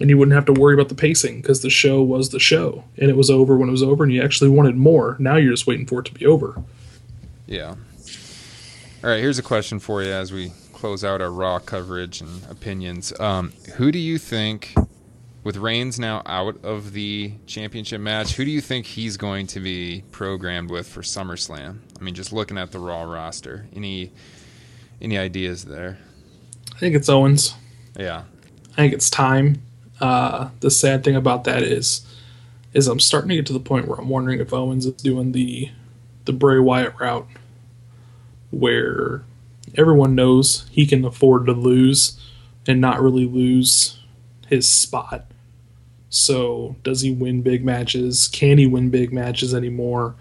[0.00, 2.84] And you wouldn't have to worry about the pacing because the show was the show.
[2.98, 5.16] And it was over when it was over, and you actually wanted more.
[5.18, 6.62] Now you're just waiting for it to be over.
[7.46, 7.74] Yeah.
[9.02, 12.44] All right, here's a question for you as we close out our raw coverage and
[12.48, 13.12] opinions.
[13.18, 14.72] Um, who do you think,
[15.44, 19.60] with Reigns now out of the championship match, who do you think he's going to
[19.60, 21.78] be programmed with for SummerSlam?
[21.98, 24.12] I mean, just looking at the Raw roster, any
[25.00, 25.98] any ideas there?
[26.74, 27.54] I think it's Owens.
[27.98, 28.24] Yeah.
[28.72, 29.62] I think it's time.
[30.00, 32.06] Uh, the sad thing about that is,
[32.72, 35.32] is I'm starting to get to the point where I'm wondering if Owens is doing
[35.32, 35.70] the,
[36.24, 37.26] the Bray Wyatt route,
[38.50, 39.24] where
[39.76, 42.20] everyone knows he can afford to lose,
[42.66, 43.98] and not really lose
[44.46, 45.27] his spot.
[46.10, 48.28] So does he win big matches?
[48.28, 50.14] Can he win big matches anymore?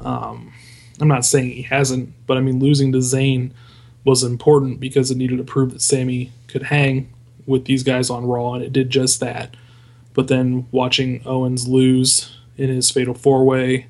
[0.00, 0.52] Um,
[1.00, 3.52] I'm not saying he hasn't, but I mean losing to Zayn
[4.04, 7.08] was important because it needed to prove that Sami could hang
[7.46, 9.56] with these guys on Raw, and it did just that.
[10.14, 13.86] But then watching Owens lose in his fatal four way,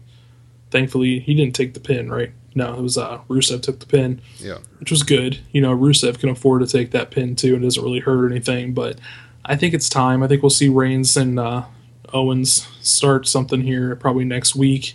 [0.70, 2.32] thankfully he didn't take the pin, right?
[2.54, 4.58] No, it was uh, Rusev took the pin, Yeah.
[4.78, 5.40] which was good.
[5.52, 8.30] You know, Rusev can afford to take that pin too, and it doesn't really hurt
[8.30, 8.72] anything.
[8.74, 8.98] But
[9.44, 10.22] I think it's time.
[10.22, 11.64] I think we'll see Reigns and uh,
[12.12, 14.94] Owens start something here probably next week,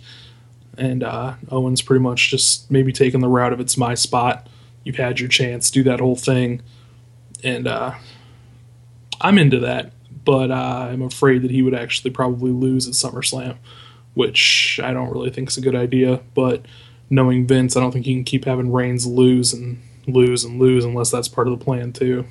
[0.76, 4.48] and uh, Owens pretty much just maybe taking the route of it's my spot.
[4.84, 6.62] You've had your chance, do that whole thing,
[7.44, 7.94] and uh,
[9.20, 9.92] I'm into that.
[10.24, 13.56] but uh, I'm afraid that he would actually probably lose at SummerSlam,
[14.14, 16.20] which I don't really think is a good idea.
[16.34, 16.66] But
[17.08, 20.84] knowing Vince, I don't think he can keep having Reigns lose and lose and lose
[20.84, 22.26] unless that's part of the plan too.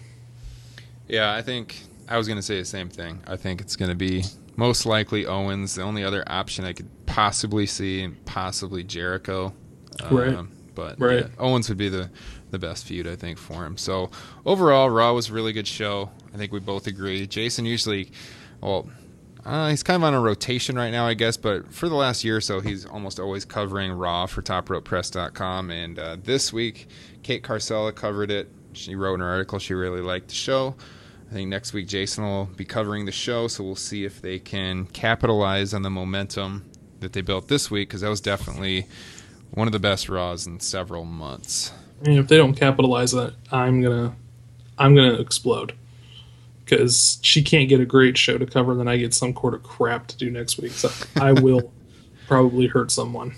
[1.08, 3.22] Yeah, I think I was going to say the same thing.
[3.28, 4.24] I think it's going to be
[4.56, 5.76] most likely Owens.
[5.76, 9.54] The only other option I could possibly see, possibly Jericho.
[10.10, 10.34] Right.
[10.34, 11.20] Um, but Right.
[11.22, 12.10] yeah, Owens would be the
[12.52, 13.78] the best feud I think for him.
[13.78, 14.10] So
[14.44, 16.10] overall, Raw was a really good show.
[16.34, 17.28] I think we both agree.
[17.28, 18.12] Jason usually,
[18.60, 18.90] well,
[19.46, 21.38] uh, he's kind of on a rotation right now, I guess.
[21.38, 25.70] But for the last year or so, he's almost always covering Raw for TopRopePress.com.
[25.70, 26.88] And uh, this week,
[27.22, 28.50] Kate Carcella covered it.
[28.74, 30.76] She wrote in her article she really liked the show.
[31.30, 34.40] I think next week Jason will be covering the show, so we'll see if they
[34.40, 36.66] can capitalize on the momentum
[37.02, 38.88] that they built this week because that was definitely
[39.52, 41.72] one of the best Raws in several months.
[42.04, 44.16] And if they don't capitalize on it, I'm gonna,
[44.80, 45.74] I'm gonna explode.
[46.66, 49.54] Because she can't get a great show to cover, and then I get some sort
[49.54, 50.72] of crap to do next week.
[50.72, 50.90] So
[51.20, 51.72] I will
[52.28, 53.36] probably hurt someone.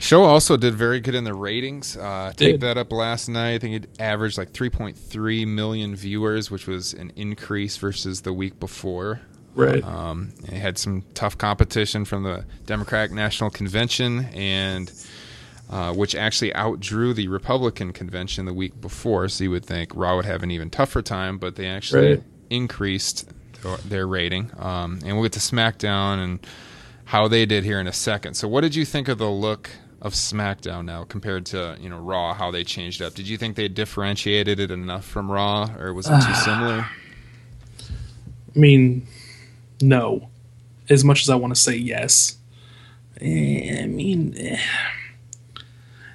[0.00, 1.96] Show also did very good in the ratings.
[1.96, 3.54] Uh, take that up last night.
[3.54, 8.60] I think it averaged like 3.3 million viewers, which was an increase versus the week
[8.60, 9.20] before.
[9.56, 9.82] Right.
[9.82, 14.92] Um, it had some tough competition from the Democratic National Convention, and
[15.68, 19.28] uh, which actually outdrew the Republican convention the week before.
[19.28, 22.22] So you would think Raw would have an even tougher time, but they actually Right.
[22.50, 23.28] increased
[23.62, 24.52] th- their rating.
[24.58, 26.46] Um, and we'll get to SmackDown and
[27.06, 28.34] how they did here in a second.
[28.34, 31.98] So, what did you think of the look of SmackDown now compared to you know
[31.98, 32.34] Raw?
[32.34, 33.14] How they changed up?
[33.14, 36.86] Did you think they differentiated it enough from Raw, or was it too similar?
[38.54, 39.06] I mean,
[39.80, 40.28] no.
[40.90, 42.36] As much as I want to say yes,
[43.20, 44.58] Eh, I mean, eh.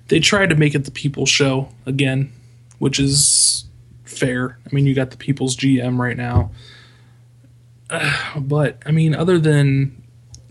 [0.08, 2.32] they tried to make it the People's Show again,
[2.80, 3.65] which is
[4.06, 4.58] fair.
[4.65, 6.52] I mean, you got the People's GM right now,
[7.89, 10.02] Uh, but I mean, other than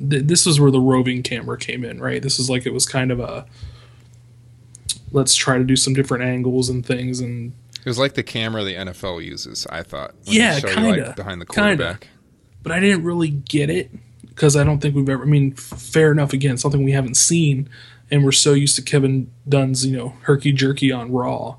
[0.09, 2.23] th- this is where the roving camera came in, right?
[2.23, 3.47] This is like it was kind of a
[5.13, 8.65] let's try to do some different angles and things and It was like the camera
[8.65, 9.67] the NFL uses.
[9.69, 10.15] I thought.
[10.25, 11.77] Yeah, they kinda, like, behind the kinda.
[11.77, 12.09] quarterback.
[12.63, 13.91] but I didn't really get it
[14.29, 15.23] because I don't think we've ever.
[15.23, 16.33] I mean, fair enough.
[16.33, 17.69] Again, something we haven't seen,
[18.11, 21.57] and we're so used to Kevin Dunn's you know herky jerky on Raw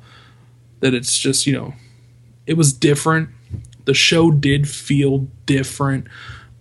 [0.80, 1.74] that it's just you know
[2.48, 3.30] it was different.
[3.86, 6.08] The show did feel different,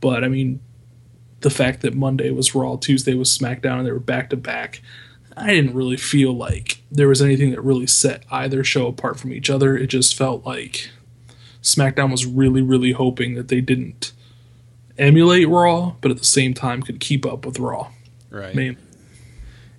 [0.00, 0.60] but I mean,
[1.42, 4.80] the fact that Monday was Raw, Tuesday was SmackDown, and they were back to back.
[5.36, 9.32] I didn't really feel like there was anything that really set either show apart from
[9.32, 9.76] each other.
[9.76, 10.90] It just felt like
[11.62, 14.12] SmackDown was really, really hoping that they didn't
[14.98, 17.88] emulate Raw, but at the same time could keep up with Raw.
[18.30, 18.54] Right.
[18.54, 18.76] Mean,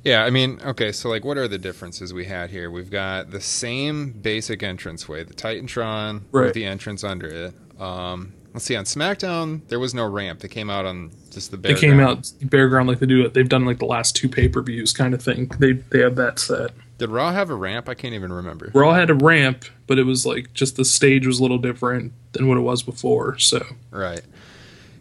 [0.04, 2.70] Yeah, I mean, okay, so like what are the differences we had here?
[2.72, 6.46] We've got the same basic entranceway, the Titantron Right.
[6.46, 7.54] with the entrance under it.
[7.80, 10.40] Um, let's see, on SmackDown, there was no ramp.
[10.40, 12.32] They came out on just the bare they came ground.
[12.42, 13.34] out bare ground like they do it.
[13.34, 15.52] They've done like the last two pay per views kind of thing.
[15.60, 16.72] They they have that set.
[17.00, 17.90] Did Raw have a ramp?
[17.90, 18.72] I can't even remember.
[18.74, 22.14] Raw had a ramp, but it was like just the stage was a little different
[22.34, 23.38] than what it was before.
[23.40, 24.22] So Right.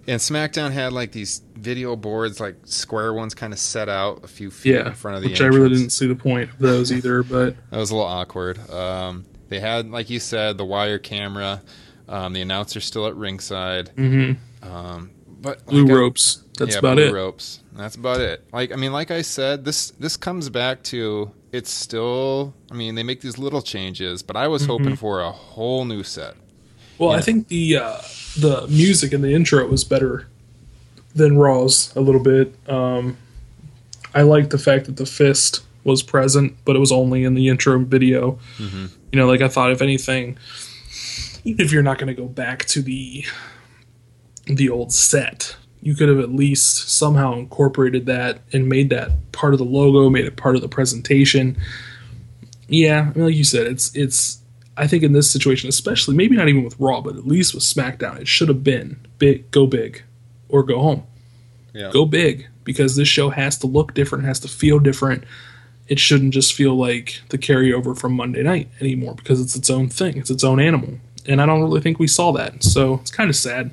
[0.08, 4.26] And SmackDown had like these video boards, like square ones, kind of set out a
[4.26, 6.58] few feet yeah, in front of the which I really didn't see the point of
[6.58, 7.22] those either.
[7.22, 8.58] But That was a little awkward.
[8.68, 11.62] Um, they had, like you said, the wire camera.
[12.08, 13.90] Um, the announcer's still at ringside.
[13.96, 14.68] Mm-hmm.
[14.70, 15.10] Um,
[15.40, 16.42] but blue like I- ropes.
[16.58, 17.12] That's yeah, about blue it.
[17.12, 17.60] Ropes.
[17.72, 18.44] That's about it.
[18.52, 22.54] Like I mean, like I said, this this comes back to it's still.
[22.70, 24.70] I mean, they make these little changes, but I was Mm-hmm.
[24.70, 26.34] hoping for a whole new set.
[26.98, 27.96] Well, I think the uh,
[28.38, 30.28] the music in the intro was better
[31.14, 32.54] than Raw's a little bit.
[32.68, 33.16] Um,
[34.14, 37.48] I liked the fact that the fist was present, but it was only in the
[37.48, 38.38] intro video.
[38.58, 40.36] You know, like I thought, if anything,
[41.44, 43.24] even if you're not going to go back to the
[44.46, 49.54] the old set, you could have at least somehow incorporated that and made that part
[49.54, 51.56] of the logo, made it part of the presentation.
[52.68, 54.38] Yeah, I mean, like you said, it's it's.
[54.74, 57.62] I think in this situation, especially maybe not even with Raw, but at least with
[57.62, 60.02] SmackDown, it should have been big, go big,
[60.48, 61.06] or go home.
[61.74, 61.90] Yeah.
[61.92, 65.24] Go big because this show has to look different, has to feel different.
[65.88, 69.88] It shouldn't just feel like the carryover from Monday night anymore because it's its own
[69.88, 72.62] thing, it's its own animal, and I don't really think we saw that.
[72.62, 73.70] So it's kind of sad.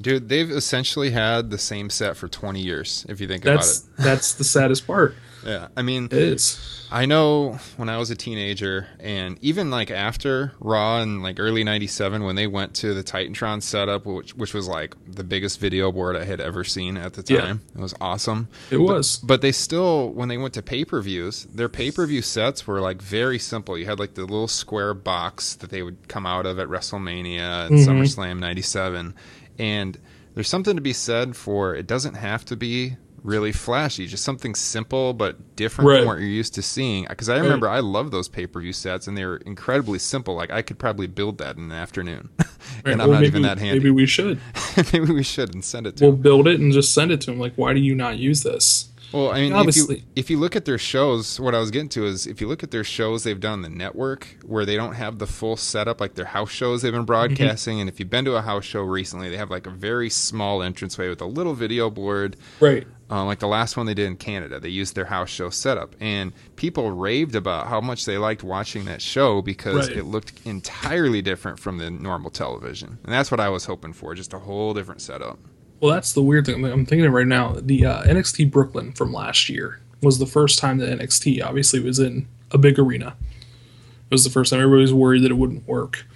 [0.00, 4.00] Dude, they've essentially had the same set for 20 years, if you think That's about
[4.00, 4.02] it.
[4.04, 5.14] that's the saddest part.
[5.44, 5.68] Yeah.
[5.76, 6.70] I mean, It is.
[6.90, 11.64] I know when I was a teenager, and even like after Raw and like early
[11.64, 15.90] '97, when they went to the Titantron setup, which which was like the biggest video
[15.90, 17.62] board I had ever seen at the time.
[17.74, 17.78] Yeah.
[17.80, 18.48] it was awesome.
[18.70, 19.16] It was.
[19.18, 22.66] But they still, when they went to pay per views, their pay per view sets
[22.66, 23.76] were like very simple.
[23.76, 27.66] You had like the little square box that they would come out of at WrestleMania
[27.66, 27.90] and Mm-hmm.
[27.90, 29.14] SummerSlam '97,
[29.58, 29.98] And
[30.34, 34.54] there's something to be said for it doesn't have to be really flashy, just something
[34.54, 35.98] simple but different Right.
[36.00, 37.06] from what you're used to seeing.
[37.08, 40.36] Because I remember I love those pay per view sets, and they were incredibly simple.
[40.36, 42.28] Like I could probably build that in an afternoon,
[42.84, 43.78] and I'm Well, not even that handy.
[43.80, 44.38] Maybe we should.
[44.92, 46.22] Maybe we should and send it to We'll them.
[46.22, 47.38] build it and just send it to him.
[47.40, 48.88] Like, why do you not use this?
[49.14, 51.88] Well, I mean, if you if you look at their shows, what I was getting
[51.90, 54.74] to is if you look at their shows they've done on the network where they
[54.74, 58.10] don't have the full setup like their house shows they've been broadcasting, and if you've
[58.10, 61.26] been to a house show recently, they have like a very small entranceway with a
[61.26, 62.36] little video board.
[62.58, 62.86] Right.
[63.10, 65.94] Uh, like the last one they did in Canada, they used their house show setup,
[66.00, 69.98] and people raved about how much they liked watching that show because Right.
[69.98, 74.14] it looked entirely different from the normal television, and that's what I was hoping for,
[74.14, 75.38] just a whole different setup.
[75.84, 76.64] Well, that's the weird thing.
[76.64, 77.56] I'm thinking of right now.
[77.60, 81.98] The uh, NXT Brooklyn from last year was the first time that NXT obviously was
[81.98, 83.14] in a big arena.
[83.20, 86.06] It was the first time everybody was worried that it wouldn't work.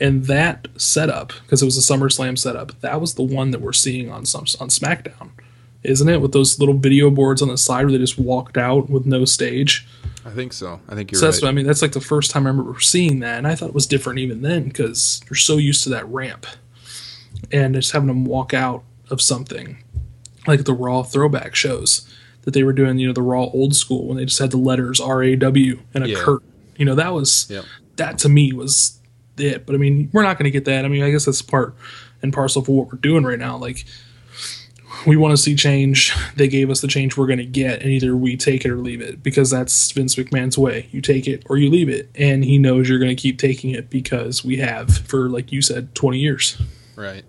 [0.00, 3.72] And that setup, because it was a SummerSlam setup, that was the one that we're
[3.72, 5.30] seeing on some on SmackDown,
[5.84, 6.20] isn't it?
[6.20, 9.24] With those little video boards on the side where they just walked out with no
[9.24, 9.86] stage.
[10.24, 10.80] I think so.
[10.88, 11.30] I think you're so right.
[11.30, 11.64] that's what I mean.
[11.64, 14.18] That's like the first time I remember seeing that, and I thought it was different
[14.18, 16.44] even then because you're so used to that ramp,
[17.52, 18.82] and just having them walk out
[19.12, 19.78] of something,
[20.46, 22.08] like the Raw throwback shows
[22.42, 22.98] that they were doing.
[22.98, 25.78] You know, the Raw old school when they just had the letters R A W
[25.94, 26.16] and a Yeah.
[26.18, 26.48] curtain.
[26.76, 27.64] You know, that was Yep.
[27.96, 28.98] that to me was
[29.38, 29.64] it.
[29.66, 30.84] But I mean, we're not going to get that.
[30.84, 31.76] I mean, I guess that's part
[32.22, 33.56] and parcel for what we're doing right now.
[33.56, 33.84] Like,
[35.06, 36.12] we want to see change.
[36.36, 38.76] They gave us the change we're going to get, and either we take it or
[38.76, 40.86] leave it because that's Vince McMahon's way.
[40.92, 43.70] You take it or you leave it, and he knows you're going to keep taking
[43.70, 46.56] it because we have for, like you said, 20 years.
[46.94, 47.24] Right.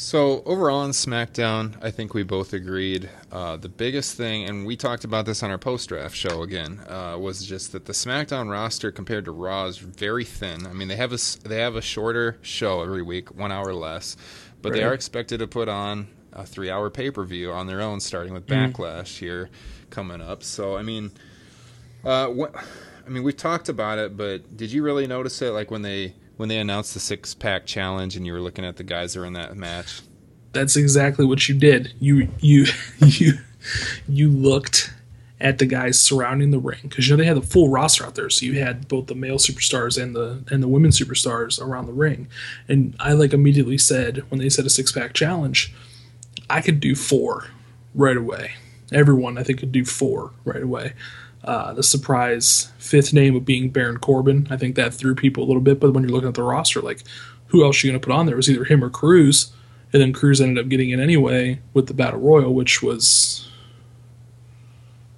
[0.00, 4.76] So overall on SmackDown, I think we both agreed uh, the biggest thing, and we
[4.76, 8.92] talked about this on our post-draft show again, uh, was just that the SmackDown roster
[8.92, 10.68] compared to Raw is very thin.
[10.68, 14.16] I mean, they have a they have a shorter show every week, one hour less,
[14.62, 18.46] but they are expected to put on a three-hour pay-per-view on their own, starting with
[18.46, 18.72] Mm.
[18.72, 19.50] Backlash here
[19.90, 20.44] coming up.
[20.44, 21.10] So I mean,
[22.04, 22.54] uh, what?
[23.04, 25.50] I mean, we've talked about it, but did you really notice it?
[25.50, 28.76] Like when they when they announced the six pack challenge, and you were looking at
[28.76, 30.00] the guys that were in that match.
[30.52, 31.92] That's exactly what you did.
[32.00, 32.66] You you
[32.98, 33.34] you
[34.08, 34.94] you looked
[35.40, 38.14] at the guys surrounding the ring because you know they had the full roster out
[38.14, 38.30] there.
[38.30, 41.92] So you had both the male superstars and the and the women superstars around the
[41.92, 42.28] ring.
[42.68, 45.74] And I like immediately said when they said a six pack challenge,
[46.48, 47.48] I could do four
[47.94, 48.52] right away.
[48.92, 50.94] Everyone I think could do four right away.
[51.44, 55.46] Uh, the surprise fifth name of being Baron Corbin, I think that threw people a
[55.46, 55.80] little bit.
[55.80, 57.02] But when you're looking at the roster, like
[57.48, 58.34] who else are you going to put on there?
[58.34, 59.52] It was either him or Crews,
[59.92, 63.48] and then Crews ended up getting in anyway with the Battle Royal, which was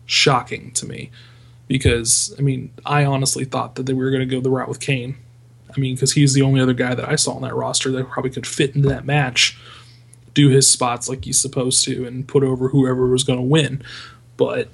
[0.06, 1.10] shocking to me
[1.68, 4.80] because I mean I honestly thought that they were going to go the route with
[4.80, 5.16] Kane.
[5.74, 8.10] I mean because he's the only other guy that I saw on that roster that
[8.10, 9.58] probably could fit into that match,
[10.34, 13.82] do his spots like he's supposed to, and put over whoever was going to win.
[14.36, 14.68] But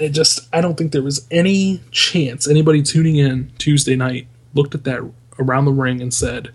[0.00, 4.74] it just I don't think there was any chance anybody tuning in Tuesday night looked
[4.74, 5.00] at that
[5.38, 6.50] around the ring and said,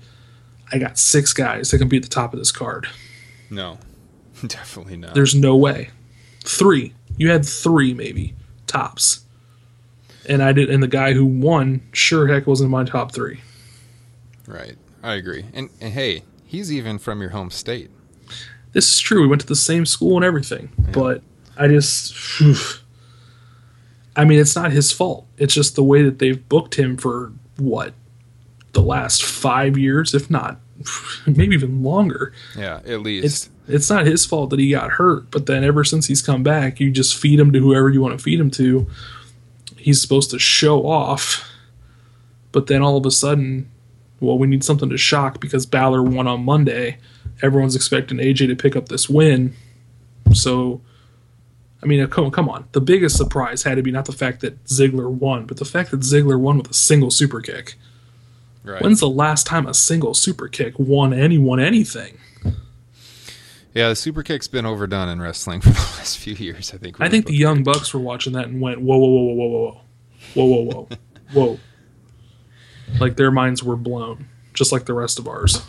[0.72, 2.88] "I got six guys that can be at the top of this card."
[3.50, 3.78] No,
[4.48, 5.14] definitely not.
[5.14, 5.90] There's no way.
[6.44, 6.94] Three.
[7.18, 8.36] You had three maybe
[8.68, 9.22] tops.
[10.28, 13.42] And I did and the guy who won sure heck wasn't in my top three.
[14.48, 14.76] right.
[15.04, 15.46] I agree.
[15.54, 17.92] And, and hey, he's even from your home state.
[18.74, 19.22] This is true.
[19.22, 20.70] We went to the same school and everything.
[20.92, 21.22] But
[21.56, 22.56] I just phew.
[24.16, 25.28] I mean it's not his fault.
[25.38, 27.94] It's just the way that they've booked him for what?
[28.74, 30.60] The last five years, if not
[31.26, 32.34] maybe even longer.
[32.58, 33.26] Yeah, at least.
[33.26, 36.44] It's it's not his fault that he got hurt, but then ever since he's come
[36.44, 38.88] back, you just feed him to whoever you want to feed him to.
[39.78, 41.50] He's supposed to show off,
[42.52, 43.70] but then all of a sudden,
[44.20, 46.98] well, we need something to shock because Balor won on Monday.
[47.42, 49.56] Everyone's expecting AJ to pick up this win,
[50.34, 50.82] so.
[51.86, 52.68] I mean, come, come on.
[52.72, 55.92] The biggest surprise had to be not the fact that Ziggler won, but the fact
[55.92, 57.76] that Ziggler won with a single super kick.
[58.64, 58.82] right.
[58.82, 62.18] When's the last time a single super kick won anyone anything?
[63.76, 66.74] yeah, the super kick's been overdone in wrestling for the last few years.
[66.74, 67.00] I think.
[67.00, 69.82] I think the Young Bucks were watching that and went, whoa, whoa, whoa, whoa, whoa,
[70.34, 70.88] whoa, whoa, whoa, whoa,
[71.34, 71.60] whoa.
[73.00, 75.60] Like their minds were blown, just like the rest of ours.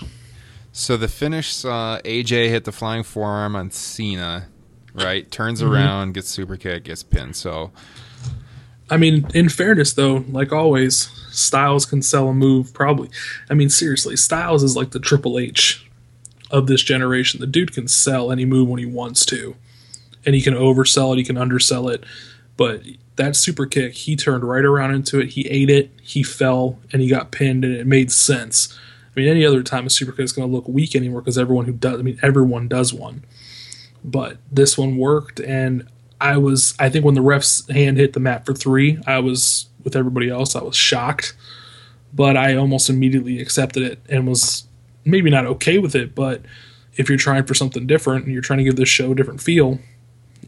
[0.71, 4.49] So the finish uh, saw AJ hit the flying forearm on Cena,
[4.97, 5.31] right?
[5.31, 5.73] Turns Mm-hmm.
[5.73, 7.37] around, gets super kick, gets pinned.
[7.37, 7.71] So
[8.89, 12.73] I mean, in fairness, though, like always, Styles can sell a move.
[12.73, 13.11] Probably,
[13.51, 15.85] I mean, seriously, Styles is like the Triple H
[16.53, 17.41] of this generation.
[17.41, 19.57] The dude can sell any move when he wants to,
[20.25, 22.05] and he can oversell it, he can undersell it.
[22.57, 22.83] But
[23.17, 25.31] that super kick, he turned right around into it.
[25.31, 28.79] He ate it, he fell, and he got pinned, and it made sense.
[29.17, 31.39] I mean, any other time a super kick is going to look weak anymore because
[31.39, 33.25] everyone who does, I mean, everyone does one.
[34.07, 35.87] But this one worked, and
[36.21, 39.67] I was, I think when the ref's hand hit the mat for three, I was
[39.83, 41.37] with everybody else, I was shocked,
[42.15, 44.67] but I almost immediately accepted it and was
[45.05, 46.43] maybe not okay with it, but
[46.97, 49.43] if you're trying for something different and you're trying to give this show a different
[49.43, 49.81] feel,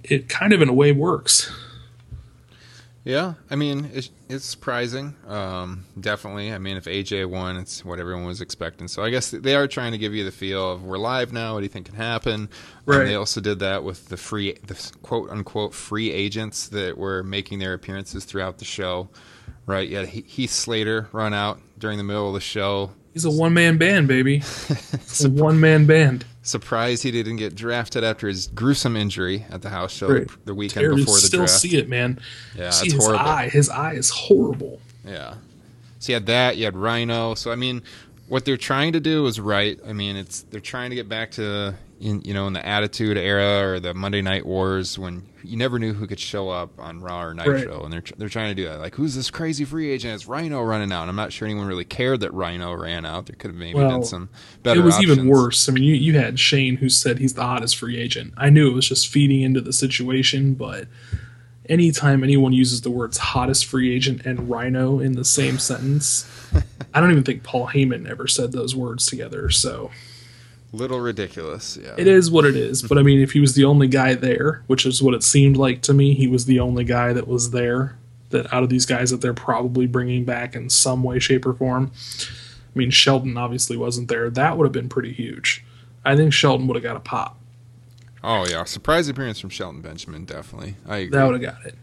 [0.05, 1.53] it kind of in a way works.
[3.09, 5.17] Yeah, I mean it's, it's surprising.
[5.27, 6.53] Um, definitely.
[6.53, 8.87] I mean, if AJ won, it's what everyone was expecting.
[8.87, 11.55] So I guess they are trying to give you the feel of we're live now.
[11.55, 12.51] What do you think can happen?
[12.85, 13.07] Right.
[13.07, 17.61] they also did that with the free, the quote unquote free agents that were making
[17.61, 19.09] their appearances throughout the show.
[19.65, 19.89] Right.
[19.89, 22.91] Yeah, Heath Slater run out during the middle of the show.
[23.15, 24.37] He's a one man band, baby.
[24.93, 26.27] It's a one man band.
[26.49, 30.27] Surprised he didn't get drafted after his gruesome injury at the house show Right.
[30.47, 31.53] the weekend before the Still draft.
[31.61, 32.19] see it, man.
[32.57, 33.27] Yeah, see it's his horrible.
[33.27, 33.49] eye.
[33.51, 34.81] His eye is horrible.
[35.07, 35.35] Yeah.
[35.99, 37.35] So you had that, you had Rhino.
[37.35, 37.83] So I mean,
[38.29, 39.79] what they're trying to do is right.
[39.87, 43.17] I mean, it's they're trying to get back to in, you know in the Attitude
[43.17, 47.01] Era or the Monday Night Wars when you never knew who could show up on
[47.01, 47.85] Raw or Nitro, Right.
[47.85, 48.79] and they're they're trying to do that.
[48.81, 50.15] Like, who's this crazy free agent?
[50.15, 51.03] It's Rhino running out.
[51.03, 53.27] And I'm not sure anyone really cared that Rhino ran out.
[53.27, 54.29] There could have maybe Well, been some
[54.63, 54.81] better.
[54.81, 55.69] it was even worse.
[55.69, 58.35] I mean, you, you had Shane who said he's the hottest free agent.
[58.37, 60.87] I knew it was just feeding into the situation, but
[61.69, 66.27] anytime anyone uses the words hottest free agent and rhino in the same sentence,
[66.95, 69.51] I don't even think Paul Heyman ever said those words together.
[69.51, 69.91] So
[70.73, 71.79] Little ridiculous.
[71.83, 71.95] Yeah.
[71.97, 72.83] it is what it is.
[72.83, 75.57] But I mean, if he was the only guy there, which is what it seemed
[75.57, 77.97] like to me, he was the only guy that was there.
[78.31, 81.55] That out of these guys that they're probably bringing back in some way, shape, or
[81.55, 81.91] form.
[82.21, 84.29] I mean, Shelton obviously wasn't there.
[84.29, 85.65] That would have been pretty huge.
[86.05, 87.39] I think Shelton would have got a pop.
[88.23, 90.27] Oh yeah, surprise appearance from Shelton Benjamin.
[90.27, 91.19] Definitely, I agree.
[91.19, 91.75] That would have got it.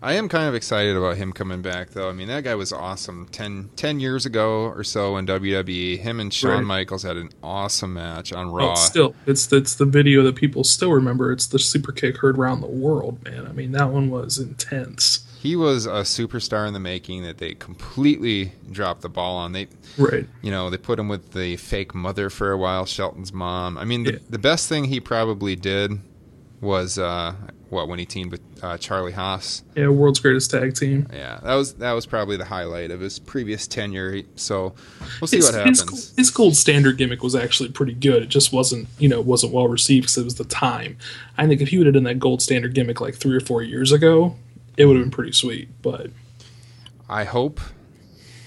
[0.00, 2.08] I am kind of excited about him coming back, though.
[2.08, 5.98] I mean, that guy was awesome 10, 10 years ago or so in WWE.
[5.98, 6.64] Him and Shawn Right.
[6.64, 8.66] Michaels had an awesome match on Raw.
[8.68, 11.32] Well, still, it's it's the video that people still remember.
[11.32, 13.46] It's the super kick heard around the world, man.
[13.46, 15.24] I mean, that one was intense.
[15.40, 19.52] he was a superstar in the making that they completely dropped the ball on.
[19.52, 20.26] They, Right.
[20.42, 23.78] you know, they put him with the fake mother for a while, Shelton's mom.
[23.78, 24.18] I mean, the, Yeah.
[24.30, 25.92] the best thing he probably did
[26.60, 27.34] was uh,
[27.70, 29.62] what when he teamed with uh, Charlie Haas.
[29.74, 31.06] Yeah, world's greatest tag team.
[31.12, 34.22] Yeah, that was that was probably the highlight of his previous tenure.
[34.36, 34.74] So
[35.20, 35.88] we'll see his, what happens.
[35.88, 38.22] His, his gold standard gimmick was actually pretty good.
[38.22, 40.96] It just wasn't, you know, wasn't well received because it was the time.
[41.36, 43.62] I think if he would have done that gold standard gimmick like three or four
[43.62, 44.36] years ago,
[44.76, 45.68] it would have been pretty sweet.
[45.82, 46.10] But
[47.08, 47.60] I hope,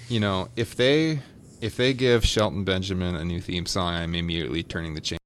[0.10, 1.20] you know, if they
[1.62, 5.21] if they give Shelton Benjamin a new theme song, I'm immediately turning the change.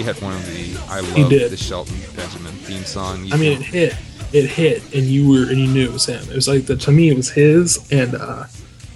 [0.00, 3.22] You he had one of the I love the Shelton Benjamin theme song.
[3.26, 3.96] You I mean, it hit,
[4.32, 6.22] it hit, and you were, and you knew it was him.
[6.30, 8.44] It was like the to me, it was his and uh,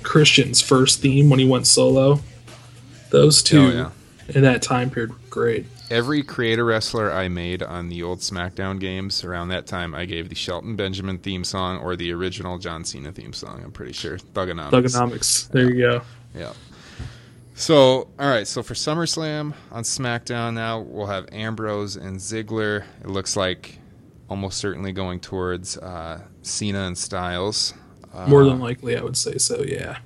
[0.03, 2.21] Christian's first theme when he went solo.
[3.11, 3.91] Those two Oh, yeah.
[4.35, 5.67] in that time period were great.
[5.91, 10.31] every creator wrestler I made on the old SmackDown games around that time, I gave
[10.31, 13.61] the Shelton Benjamin theme song or the original John Cena theme song.
[13.63, 14.71] I'm pretty sure Thuganomics.
[14.71, 15.49] Thuganomics.
[15.51, 16.03] There you go.
[16.35, 16.53] Yeah.
[17.55, 18.47] So, all right.
[18.47, 22.85] So for SummerSlam on SmackDown now, we'll have Ambrose and Ziggler.
[23.01, 23.79] It looks like
[24.29, 27.75] almost certainly going towards uh, Cena and Styles.
[28.13, 29.63] Uh, More than likely, I would say so.
[29.63, 29.99] Yeah.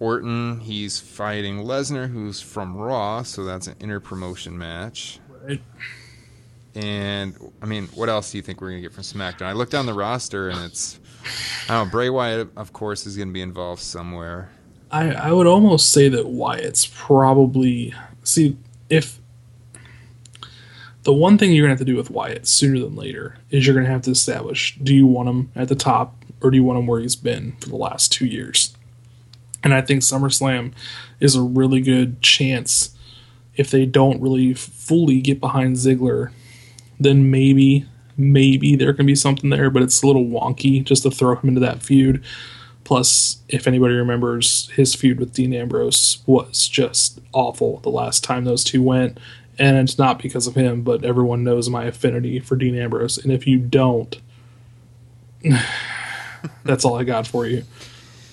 [0.00, 5.20] Orton, he's fighting Lesnar, who's from Raw, so that's an inter-promotion match.
[5.42, 5.62] Right.
[6.74, 9.46] And I mean, what else do you think we're gonna get from SmackDown?
[9.46, 10.98] I looked down the roster, and it's
[11.68, 11.90] I don't know.
[11.90, 14.50] Bray Wyatt, of course, is gonna be involved somewhere.
[14.92, 18.56] I, I would almost say that Wyatt's probably see
[18.90, 19.18] if
[21.04, 23.74] the one thing you're gonna have to do with Wyatt sooner than later is you're
[23.74, 26.78] gonna have to establish do you want him at the top or do you want
[26.78, 28.76] him where he's been for the last two years?
[29.64, 30.72] And I think SummerSlam
[31.20, 32.96] is a really good chance
[33.56, 36.32] if they don't really fully get behind Ziggler,
[36.98, 37.86] then maybe
[38.16, 41.48] maybe there can be something there, but it's a little wonky just to throw him
[41.48, 42.22] into that feud.
[42.84, 48.44] Plus, if anybody remembers, his feud with Dean Ambrose was just awful the last time
[48.44, 49.18] those two went.
[49.58, 53.18] And it's not because of him, but everyone knows my affinity for Dean Ambrose.
[53.18, 54.20] And if you don't,
[56.64, 57.64] that's all I got for you.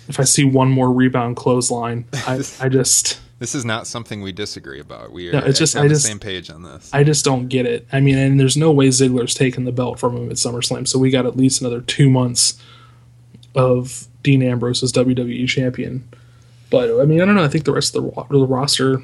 [0.07, 3.19] If I see one more rebound clothesline, I, I just.
[3.37, 5.11] This is not something we disagree about.
[5.13, 6.89] We are No, it's just- on I the just- same page on this.
[6.93, 7.87] I just don't get it.
[7.91, 10.99] I mean, and there's no way Ziggler's taking the belt from him at SummerSlam, so
[10.99, 12.59] we got at least another two months
[13.59, 16.07] of Dean Ambrose as WWE champion.
[16.69, 17.43] But I mean, I don't know.
[17.43, 19.01] I think the rest of the, the roster.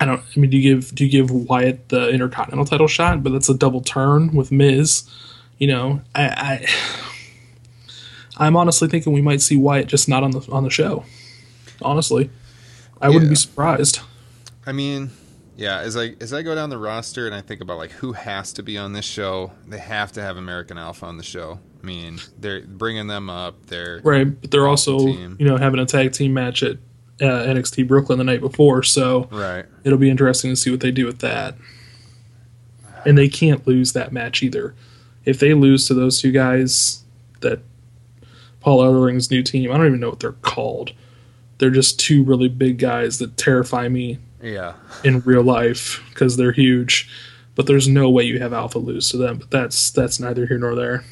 [0.00, 0.20] I don't.
[0.20, 3.22] I mean, do you give do you give Wyatt the Intercontinental title shot?
[3.22, 5.08] But that's a double turn with Miz.
[5.58, 6.24] You know, I.
[6.24, 6.66] I
[8.40, 11.04] I'm honestly thinking we might see Wyatt just not on the on the show.
[11.82, 12.30] Honestly,
[13.00, 13.98] I wouldn't be surprised.
[14.64, 15.10] I mean,
[15.56, 15.80] yeah.
[15.80, 18.52] As I as I go down the roster and I think about like who has
[18.52, 21.58] to be on this show, they have to have American Alpha on the show.
[21.82, 23.66] I mean, they're bringing them up.
[23.66, 25.36] They're Right, but they're also team.
[25.38, 26.76] you know having a tag team match at
[27.20, 29.64] uh, NXT Brooklyn the night before, so right.
[29.84, 31.56] it'll be interesting to see what they do with that.
[33.04, 34.74] And they can't lose that match either.
[35.24, 37.02] If they lose to those two guys,
[37.40, 37.60] that
[38.60, 40.92] Paul Ellering's new team, I don't even know what they're called.
[41.58, 44.74] They're just two really big guys that terrify me Yeah.
[45.04, 47.08] in real life because they're huge.
[47.54, 49.38] But there's no way you have Alpha lose to them.
[49.38, 51.04] But that's that's neither here nor there.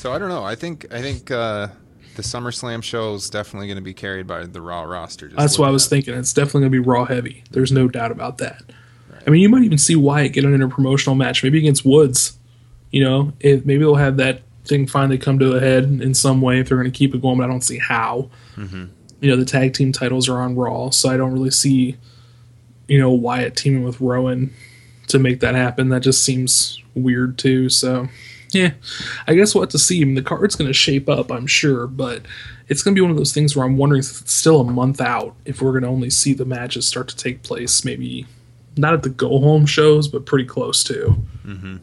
[0.00, 0.42] So I don't know.
[0.42, 1.68] I think I think uh,
[2.16, 5.28] the SummerSlam show is definitely going to be carried by the Raw roster.
[5.28, 6.14] just That's what I was thinking.
[6.14, 7.44] It's definitely going to be Raw heavy.
[7.50, 8.62] There's no doubt about that.
[9.26, 12.38] I mean, you might even see Wyatt get an interpromotional match, maybe against Woods.
[12.90, 16.40] You know, if maybe they'll have that thing finally come to a head in some
[16.40, 17.36] way if they're going to keep it going.
[17.36, 18.30] But I don't see how.
[19.20, 21.98] You know, the tag team titles are on Raw, so I don't really see,
[22.88, 24.54] you know, Wyatt teaming with Rowan
[25.08, 25.90] to make that happen.
[25.90, 27.68] That just seems weird too.
[27.68, 28.08] So,
[28.52, 28.72] yeah,
[29.26, 30.00] I guess we'll have to see.
[30.02, 32.22] I mean, the card's going to shape up, I'm sure, but
[32.68, 34.64] it's going to be one of those things where I'm wondering if it's still a
[34.64, 38.26] month out if we're going to only see the matches start to take place, maybe
[38.76, 41.16] not at the go home shows, but pretty close to.
[41.46, 41.76] Mm-hmm.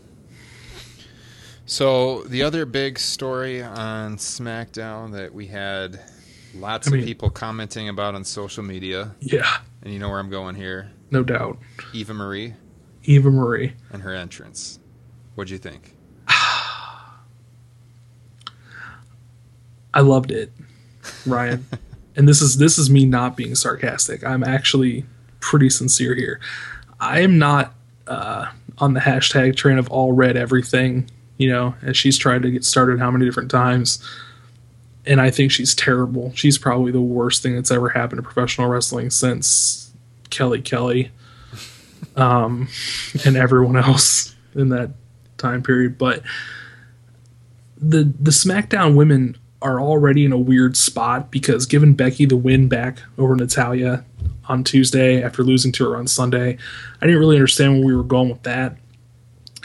[1.66, 6.00] So the other big story on SmackDown that we had
[6.56, 10.20] lots I mean- of people commenting about on social media, Yeah, and you know where
[10.20, 10.92] I'm going here.
[11.12, 11.58] no doubt.
[11.94, 12.54] Eva Marie
[13.04, 13.74] Eva Marie.
[13.92, 14.80] and her entrance.
[15.36, 15.94] What'd you think?
[19.98, 20.52] I loved it,
[21.26, 21.66] Ryan.
[22.16, 24.24] and this is this is me not being sarcastic.
[24.24, 25.08] I'm actually
[25.40, 26.40] pretty sincere here.
[27.00, 27.74] I am not
[28.06, 31.10] uh, on the hashtag train of all red everything.
[31.38, 34.08] You know, as she's tried to get started how many different times,
[35.04, 36.32] and I think she's terrible.
[36.36, 39.92] She's probably the worst thing that's ever happened to professional wrestling since
[40.30, 41.10] Kelly Kelly,
[42.16, 42.68] um,
[43.26, 44.92] and everyone else in that
[45.40, 45.98] time period.
[45.98, 46.22] But
[47.76, 49.38] the the SmackDown women
[49.68, 54.06] are already in a weird spot because giving Becky the win back over Natalya
[54.48, 56.58] on Tuesday after losing to her on Sunday,
[57.02, 58.78] I didn't really understand where we were going with that.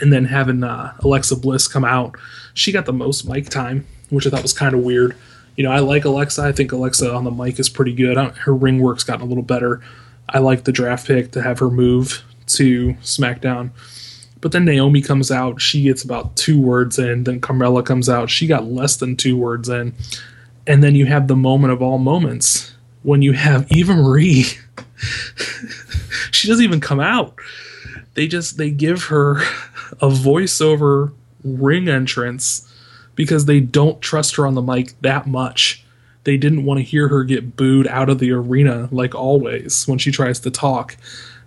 [0.00, 2.16] And then having uh, Alexa Bliss come out,
[2.54, 5.16] she got the most mic time, which I thought was kind of weird.
[5.56, 6.42] You know, I like Alexa.
[6.42, 8.16] I think Alexa on the mic is pretty good.
[8.16, 9.80] Her ring work's gotten a little better.
[10.28, 13.70] I like the draft pick to have her move to SmackDown.
[14.42, 17.24] But then Naomi comes out, she gets about two words in.
[17.24, 19.94] Then Carmella comes out, she got less than two words in.
[20.66, 22.74] And then you have the moment of all moments
[23.04, 24.44] when you have Eva Marie.
[26.32, 27.34] she doesn't even come out.
[28.14, 29.42] They just they give her
[30.00, 31.12] a voiceover
[31.44, 32.68] ring entrance
[33.14, 35.84] because they don't trust her on the mic that much.
[36.24, 39.98] They didn't want to hear her get booed out of the arena like always when
[39.98, 40.96] she tries to talk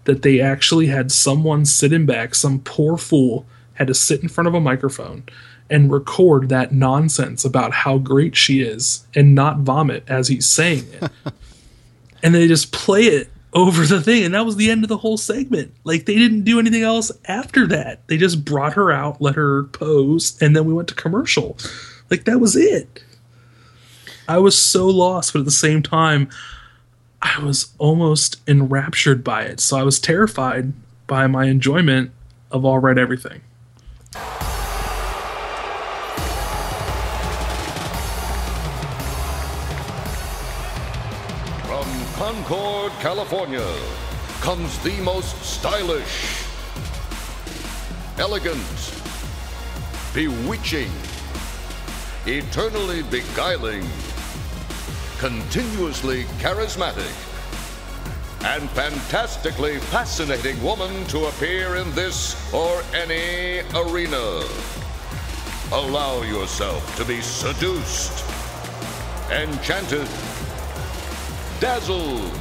[0.05, 4.47] that they actually had someone sitting back, some poor fool had to sit in front
[4.47, 5.23] of a microphone
[5.69, 10.85] and record that nonsense about how great she is and not vomit as he's saying
[10.93, 11.11] it.
[12.23, 14.23] and they just play it over the thing.
[14.23, 15.73] And that was the end of the whole segment.
[15.83, 18.07] Like they didn't do anything else after that.
[18.07, 21.57] They just brought her out, let her pose, and then we went to commercial.
[22.11, 23.03] Like that was it.
[24.27, 26.29] I was so lost, but at the same time,
[27.21, 29.59] I was almost enraptured by it.
[29.59, 30.73] So I was terrified
[31.07, 32.11] by my enjoyment
[32.51, 33.41] of All Red Everything.
[41.65, 43.67] From Concord, California,
[44.41, 46.45] comes the most stylish,
[48.17, 48.93] elegant,
[50.13, 50.91] bewitching,
[52.25, 53.83] eternally beguiling,
[55.19, 57.13] continuously charismatic,
[58.43, 64.43] and fantastically fascinating woman to appear in this or any arena.
[65.71, 68.23] Allow yourself to be seduced,
[69.31, 70.07] enchanted,
[71.59, 72.39] dazzled,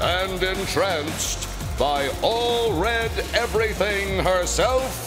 [0.00, 1.48] and entranced
[1.78, 5.02] by all red everything herself,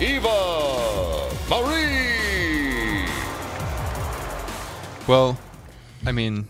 [0.00, 2.29] Eva Marie.
[5.10, 5.36] Well,
[6.06, 6.46] I mean,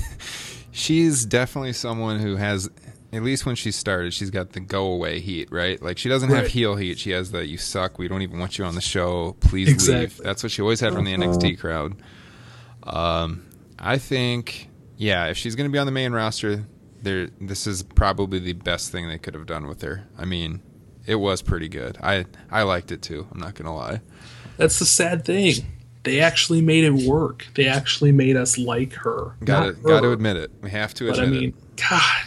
[0.70, 2.68] she's definitely someone who has,
[3.10, 5.80] at least when she started, she's got the go away heat, right?
[5.80, 6.98] Like she doesn't have heel heat.
[6.98, 7.98] She has the you suck.
[7.98, 9.34] We don't even want you on the show.
[9.40, 10.18] Please leave.
[10.18, 11.96] That's what she always had from the NXT crowd.
[12.82, 13.46] Um,
[13.78, 14.68] I think,
[14.98, 16.66] yeah, if she's going to be on the main roster,
[17.00, 20.06] there, this is probably the best thing they could have done with her.
[20.18, 20.60] I mean,
[21.06, 21.96] it was pretty good.
[22.02, 23.26] I I liked it too.
[23.32, 24.02] I'm not gonna lie.
[24.58, 25.79] That's the sad thing.
[26.02, 27.46] They actually made it work.
[27.54, 29.34] They actually made us like her.
[29.44, 30.50] Got to got to admit it.
[30.62, 31.82] We have to But admit I mean, it.
[31.88, 32.22] God,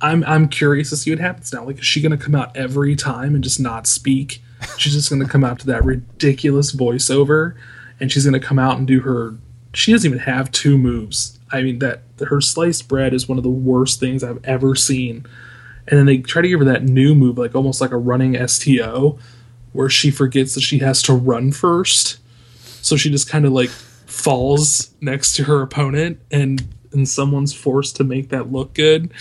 [0.00, 1.64] I'm I'm curious to see what happens now.
[1.64, 4.42] Like, is she gonna come out every time and just not speak?
[4.78, 7.54] She's just gonna come out to that ridiculous voiceover,
[7.98, 9.36] and she's gonna come out and do her.
[9.72, 11.38] She doesn't even have two moves.
[11.50, 15.24] I mean, that her sliced bread is one of the worst things I've ever seen.
[15.88, 18.34] And then they try to give her that new move, like almost like a running
[18.48, 19.18] STO,
[19.72, 22.18] where she forgets that she has to run first.
[22.86, 27.96] So she just kind of like falls next to her opponent and and someone's forced
[27.96, 29.12] to make that look good.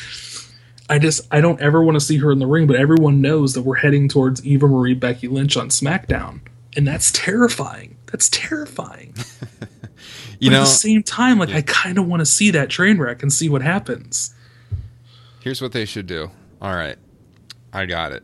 [0.88, 3.56] I just I don't ever want to see her in the ring, but everyone knows
[3.56, 6.42] that we're heading towards Eva Marie Becky Lynch on SmackDown.
[6.78, 7.98] And that's terrifying.
[8.12, 9.16] That's terrifying.
[10.40, 12.70] You but know, at the same time, like I kind of want to see that
[12.70, 14.34] train wreck and see what happens.
[15.40, 16.30] Here's what they should do.
[16.62, 16.98] All right.
[17.72, 18.24] I got it.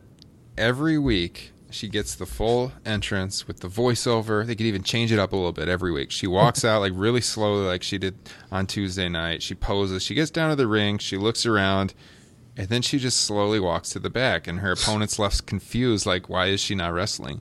[0.58, 4.46] Every week she gets the full entrance with the voiceover.
[4.46, 6.10] They could even change it up a little bit every week.
[6.10, 8.14] She walks out like really slowly like she did
[8.50, 9.42] on Tuesday night.
[9.42, 10.02] She poses.
[10.02, 11.94] She gets down to the ring, she looks around,
[12.56, 16.28] and then she just slowly walks to the back and her opponent's left confused like
[16.28, 17.40] why is she not wrestling?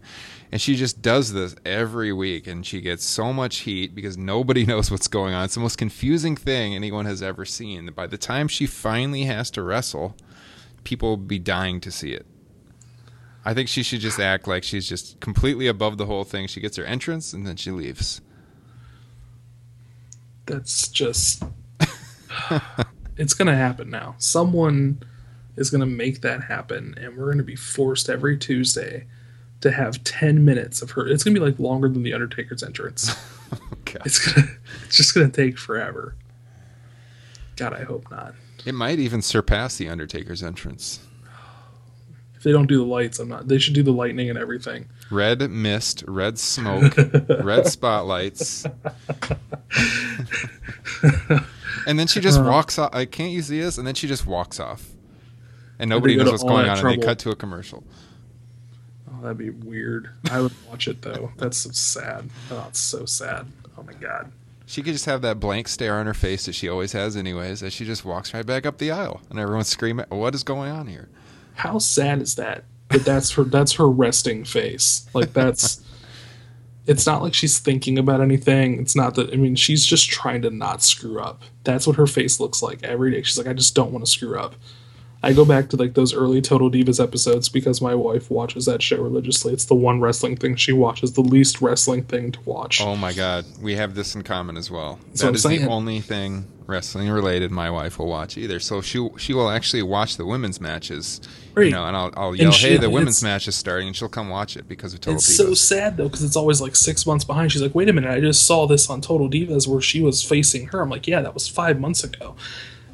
[0.51, 4.65] And she just does this every week and she gets so much heat because nobody
[4.67, 5.45] knows what's going on.
[5.45, 7.91] It's the most confusing thing anyone has ever seen.
[7.93, 10.15] By the time she finally has to wrestle,
[10.83, 12.25] people will be dying to see it.
[13.43, 16.47] I think she should just act like she's just completely above the whole thing.
[16.47, 18.21] She gets her entrance and then she leaves.
[20.45, 21.43] That's just
[23.17, 24.15] it's going to happen now.
[24.17, 25.01] Someone
[25.55, 29.05] is going to make that happen and we're going to be forced every Tuesday
[29.61, 31.07] to have 10 minutes of her.
[31.07, 33.15] It's going to be like longer than the Undertaker's entrance.
[33.53, 34.03] Oh, God.
[34.05, 34.47] It's to
[34.85, 36.15] it's just going to take forever.
[37.57, 38.33] God, I hope not.
[38.65, 41.01] It might even surpass the Undertaker's entrance.
[42.41, 43.47] If they don't do the lights, I'm not.
[43.47, 44.87] They should do the lightning and everything.
[45.11, 46.97] Red mist, red smoke,
[47.43, 48.65] red spotlights.
[51.85, 52.49] and then she just Uh-huh.
[52.49, 52.95] walks off.
[52.95, 53.77] I can't use this?
[53.77, 54.89] And then she just walks off.
[55.77, 56.79] And nobody knows what's going on.
[56.83, 57.83] And they cut to a commercial.
[59.11, 60.09] Oh, that'd be weird.
[60.31, 61.31] I would watch it though.
[61.37, 62.27] That's so sad.
[62.49, 63.45] Oh, it's so sad.
[63.77, 64.31] Oh my god.
[64.65, 67.61] She could just have that blank stare on her face that she always has, anyways,
[67.61, 69.21] as she just walks right back up the aisle.
[69.29, 71.07] And everyone's screaming, What is going on here?
[71.55, 72.63] How sad is that?
[72.89, 73.43] That that's her.
[73.43, 75.07] That's her resting face.
[75.13, 75.83] Like that's.
[76.87, 78.79] it's not like she's thinking about anything.
[78.79, 79.31] It's not that.
[79.31, 81.43] I mean, she's just trying to not screw up.
[81.63, 83.21] That's what her face looks like every day.
[83.21, 84.55] She's like, I just don't want to screw up.
[85.23, 88.81] I go back to like those early Total Divas episodes because my wife watches that
[88.81, 89.53] show religiously.
[89.53, 92.81] It's the one wrestling thing she watches, the least wrestling thing to watch.
[92.81, 94.99] Oh my god, we have this in common as well.
[95.09, 98.59] That's That is the only thing wrestling related my wife will watch either.
[98.59, 101.21] So she she will actually watch the women's matches.
[101.53, 101.65] Right.
[101.65, 104.07] You know, and I'll I'll yell, she- "Hey, the women's match is starting," and she'll
[104.09, 105.37] come watch it because of Total It's Divas.
[105.37, 107.51] so sad though because it's always like six months behind.
[107.51, 110.23] She's like, "Wait a minute, I just saw this on Total Divas where she was
[110.23, 112.35] facing her." I'm like, "Yeah, that was five months ago."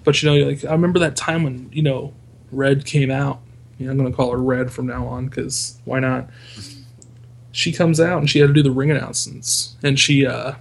[0.07, 2.13] But you know, like I remember that time when you know
[2.53, 3.41] Red came out.
[3.77, 6.29] You know, I'm gonna call her Red from now on because why not?
[7.51, 10.53] She comes out and she had to do the ring announcements, and she uh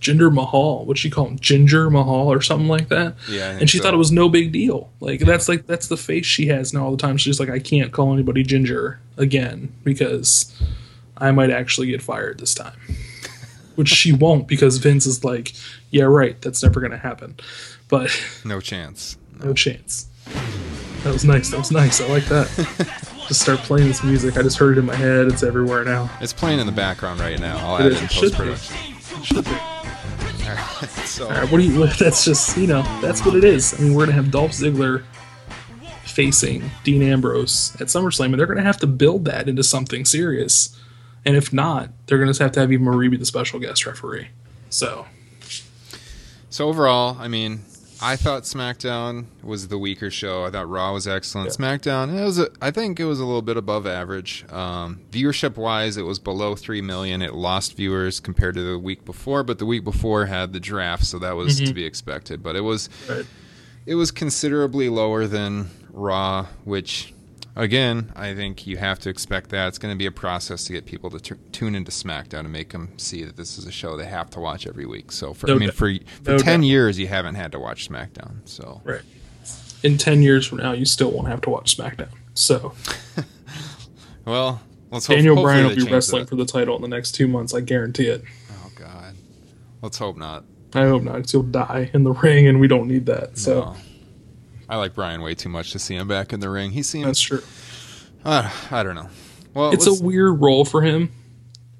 [0.00, 3.16] Jinder Mahal, what she call him, Ginger Mahal or something like that.
[3.28, 3.84] Yeah, and she so.
[3.84, 4.90] thought it was no big deal.
[4.98, 7.18] Like that's like that's the face she has now all the time.
[7.18, 10.58] She's like, I can't call anybody Ginger again because
[11.18, 12.78] I might actually get fired this time.
[13.74, 15.52] Which she won't because Vince is like,
[15.90, 17.36] yeah, right, that's never gonna happen.
[17.94, 18.10] But
[18.44, 19.16] no chance.
[19.42, 20.08] no chance.
[21.04, 21.50] That was nice.
[21.50, 22.00] That was nice.
[22.00, 22.48] I like that.
[23.28, 24.36] just start playing this music.
[24.36, 25.28] I just heard it in my head.
[25.28, 26.10] It's everywhere now.
[26.20, 27.56] It's playing in the background right now.
[27.58, 27.98] I'll It add is.
[27.98, 28.36] it in post be.
[28.36, 29.22] production.
[29.22, 29.50] Should be.
[31.06, 31.86] So All right, what do you?
[31.98, 33.72] That's just you know that's what it is.
[33.78, 35.04] I mean, we're gonna have Dolph Ziggler
[36.04, 40.76] facing Dean Ambrose at SummerSlam, and they're gonna have to build that into something serious.
[41.24, 44.28] And if not, they're gonna have to have Eva Marie be the special guest referee.
[44.68, 45.06] So
[46.50, 47.64] So overall, I mean,
[48.04, 50.44] I thought SmackDown was the weaker show.
[50.44, 51.48] I thought Raw was excellent.
[51.50, 54.44] SmackDown, it was a, I think it was a little bit above average.
[54.50, 57.22] Um, viewership wise, it was below three million.
[57.22, 61.06] It lost viewers compared to the week before, but the week before had the draft,
[61.06, 62.42] so that was to be expected.
[62.42, 63.24] But it was right.
[63.86, 67.13] it was considerably lower than Raw, which
[67.56, 70.72] again, I think you have to expect that it's going to be a process to
[70.72, 73.72] get people to t- tune into SmackDown and make them see that this is a
[73.72, 75.12] show they have to watch every week.
[75.12, 75.92] So for No I mean for
[76.22, 76.66] for No 10 doubt.
[76.66, 78.36] years you haven't had to watch SmackDown.
[78.44, 79.02] So right.
[79.82, 82.08] In ten years from now, you still won't have to watch SmackDown.
[82.32, 82.72] So
[84.24, 86.28] well, let's hope Daniel Bryan will be wrestling that.
[86.30, 87.52] for the title in the next two months.
[87.54, 88.24] I guarantee it.
[88.52, 89.14] Oh god.
[89.82, 90.44] Let's hope not.
[90.72, 93.38] I hope not, he'll die in the ring, and we don't need that.
[93.38, 93.76] So No.
[94.74, 96.72] I like Bryan way too much to see him back in the ring.
[96.72, 97.42] He seems that's true.
[98.24, 99.08] uh, I don't know.
[99.54, 101.10] Well, it's let's- a weird role for him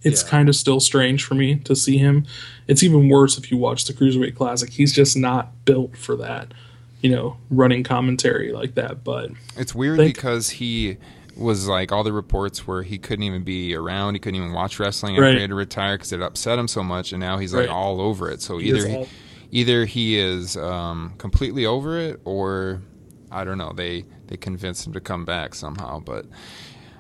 [0.04, 0.28] It's Yeah.
[0.28, 2.26] kind of still strange for me to see him.
[2.68, 4.68] It's even worse if you watch the Cruiserweight Classic.
[4.70, 6.52] He's just not built for that,
[7.00, 9.02] you know, running commentary like that.
[9.02, 10.98] But It's weird Think- because he
[11.36, 14.78] was like all the reports where he couldn't even be around, he couldn't even watch
[14.78, 15.34] wrestling after Right.
[15.36, 17.70] he had to retire because it upset him so much, and now he's like Right.
[17.74, 18.40] all over it.
[18.42, 19.08] So either he, all-
[19.54, 22.82] either he is um, completely over it, or
[23.30, 23.72] I don't know.
[23.74, 26.26] They they convinced him to come back somehow, but.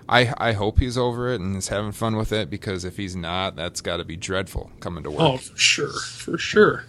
[0.06, 3.16] I, I hope he's over it and is having fun with it because if he's
[3.16, 5.20] not, that's got to be dreadful coming to work.
[5.22, 6.84] oh, for sure, for sure,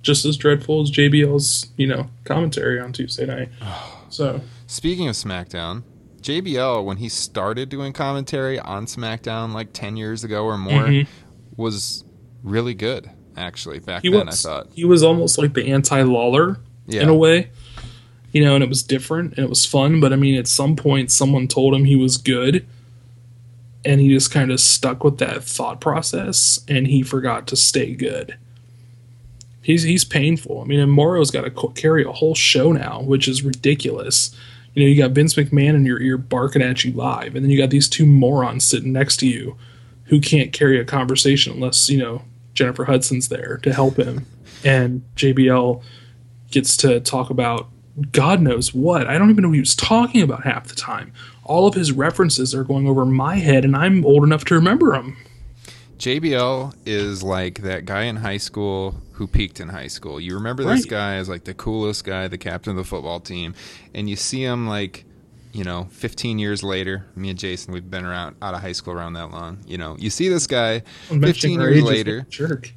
[0.00, 3.50] just as dreadful as JBL's, you know, commentary on Tuesday night.
[4.08, 5.82] So Speaking of SmackDown,
[6.22, 11.06] JBL when he started doing commentary on SmackDown like ten years ago or more Mhm.
[11.58, 12.02] was
[12.42, 13.10] really good.
[13.36, 14.68] Actually, back he then was I thought.
[14.74, 17.02] he was almost like the anti Lawler Yeah.
[17.02, 17.50] in a way.
[18.32, 20.74] You know, and it was different and it was fun, but I mean at some
[20.76, 22.66] point someone told him he was good
[23.84, 27.94] and he just kind of stuck with that thought process and he forgot to stay
[27.94, 28.36] good.
[29.62, 30.60] He's he's painful.
[30.60, 34.34] I mean, and Mauro's got to carry a whole show now, which is ridiculous.
[34.74, 37.50] You know, you got Vince McMahon in your ear barking at you live, and then
[37.50, 39.56] you got these two morons sitting next to you
[40.06, 42.22] who can't carry a conversation unless, you know,
[42.54, 44.26] Jennifer Hudson's there to help him.
[44.64, 45.82] And JBL
[46.50, 47.68] gets to talk about
[48.10, 49.06] God knows what.
[49.06, 51.12] I don't even know what he was talking about half the time.
[51.44, 54.92] All of his references are going over my head, and I'm old enough to remember
[54.92, 55.16] them.
[55.98, 60.20] JBL is like that guy in high school who peaked in high school.
[60.20, 60.88] You remember this Right.
[60.90, 63.54] guy as like the coolest guy, the captain of the football team,
[63.94, 65.04] and you see him like,
[65.54, 67.06] you know, 15 years later.
[67.14, 69.58] Me and Jason, we've been around out of high school around that long.
[69.66, 72.72] You know, you see this guy 15 years later, jerk.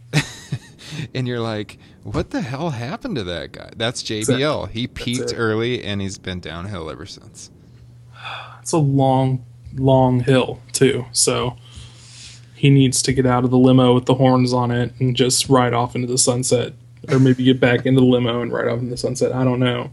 [1.15, 3.71] and you're like, what the hell happened to that guy?
[3.75, 4.69] That's JBL.
[4.69, 7.49] He peaked early, and he's been downhill ever since.
[8.61, 9.43] It's a long,
[9.75, 11.07] long hill too.
[11.13, 11.57] So
[12.53, 15.49] he needs to get out of the limo with the horns on it and just
[15.49, 16.73] ride off into the sunset,
[17.09, 19.31] or maybe get back into the limo and ride off into the sunset.
[19.31, 19.89] I don't know,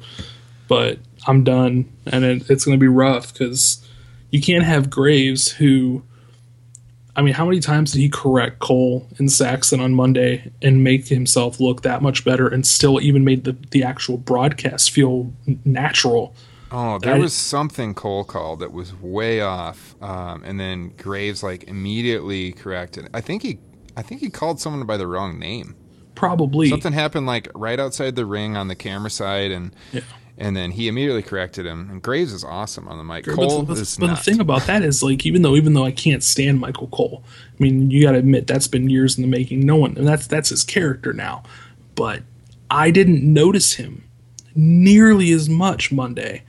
[0.69, 3.87] but I'm done, and it, it's going to be rough because
[4.31, 6.03] you can't have Graves who.
[7.17, 11.07] I mean, how many times did he correct Cole and Saxton on Monday and make
[11.07, 15.33] himself look that much better and still even made the, the actual broadcast feel
[15.65, 16.35] natural?
[16.73, 21.45] Oh, there I- was something Cole called that was way off, um, and then Graves
[21.45, 23.09] like immediately corrected.
[23.15, 23.59] I think he,
[23.97, 25.77] I think he called someone by the wrong name.
[26.17, 26.69] Probably.
[26.69, 30.01] Something happened like right outside the ring on the camera side, and Yeah.
[30.37, 31.89] And then he immediately corrected him.
[31.91, 33.25] And Graves is awesome on the mic.
[33.25, 35.85] But, Cole the, is but the thing about that is like even though even though
[35.85, 37.23] I can't stand Michael Cole,
[37.59, 39.65] I mean you got to admit that's been years in the making.
[39.65, 41.45] No one and that's that's his character now.
[41.95, 42.23] But
[42.71, 44.05] I didn't notice him
[44.55, 46.43] nearly as much Monday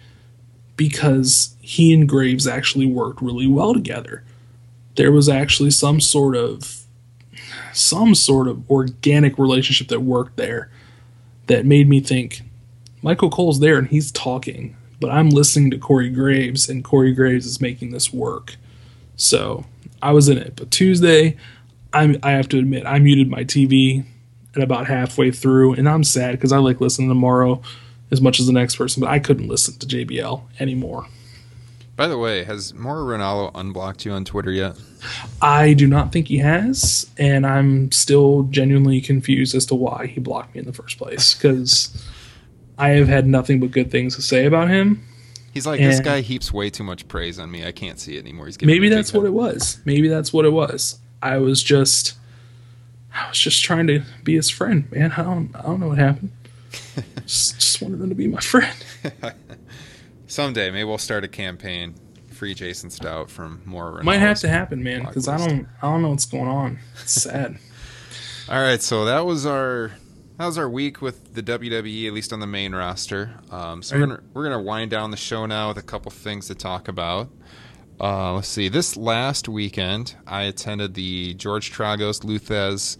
[0.78, 4.24] because he and Graves actually worked really well together.
[4.96, 6.82] There was actually some sort of
[7.74, 10.72] some sort of organic relationship that worked there
[11.48, 12.42] that made me think
[13.06, 17.46] Michael Cole's there and he's talking, but I'm listening to Corey Graves and Corey Graves
[17.46, 18.56] is making this work.
[19.16, 19.64] So
[20.02, 20.56] I was in it.
[20.56, 21.38] But Tuesday,
[21.94, 24.06] I'm, I have to admit, I muted my TV
[24.56, 27.62] at about halfway through, and I'm sad because I like listening to Mauro
[28.10, 31.06] as much as the next person, but I couldn't listen to JBL anymore.
[31.96, 34.78] By the way, has Mauro Ranallo unblocked you on Twitter yet?
[35.44, 40.20] I do not think he has, and I'm still genuinely confused as to why he
[40.20, 41.96] blocked me in the first place because
[42.78, 45.06] I have had nothing but good things to say about him.
[45.54, 47.66] He's like this guy heaps way too much praise on me.
[47.66, 48.48] I can't see it anymore.
[48.48, 49.80] He's Maybe that's what it was.
[49.86, 51.00] Maybe that's what it was.
[51.22, 52.16] I was just,
[53.14, 55.14] I was just trying to be his friend, man.
[55.14, 56.32] I don't, I don't know what happened.
[57.26, 58.76] just, just wanted him to be my friend.
[60.28, 61.96] Someday, maybe we'll start a campaign.
[62.32, 64.04] Free Jason Stout from more.
[64.04, 66.80] Might have to happen, man, because I don't, I don't know what's going on.
[67.02, 67.58] It's sad.
[68.50, 69.94] All right, so that was our
[70.40, 73.32] was our week with the WWE, at least on the main roster.
[73.52, 76.48] Um, so we're gonna we're gonna wind down the show now with a couple things
[76.48, 77.30] to talk about.
[78.00, 78.68] Uh, let's see.
[78.68, 82.98] This last weekend, I attended the George Tragos Lou Thesz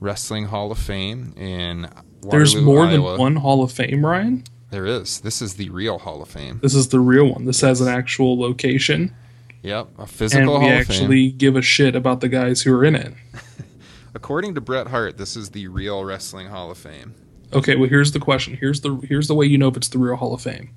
[0.00, 1.82] Wrestling Hall of Fame in
[2.22, 4.44] Waterloo, There's more than one Hall of Fame, Ryan.
[4.70, 5.20] There is.
[5.20, 6.60] This is the real Hall of Fame.
[6.62, 7.44] This is the real one.
[7.44, 9.14] This has an actual location,
[9.62, 10.96] Yep, a and physical we Hall of Fame.
[10.96, 13.12] actually give a shit about the guys who are in it.
[14.14, 17.14] According to Bret Hart, this is the real Wrestling Hall of Fame.
[17.52, 18.56] Okay, well here's the question.
[18.56, 20.70] Here's the here's the way you know if it's the real Hall of Fame.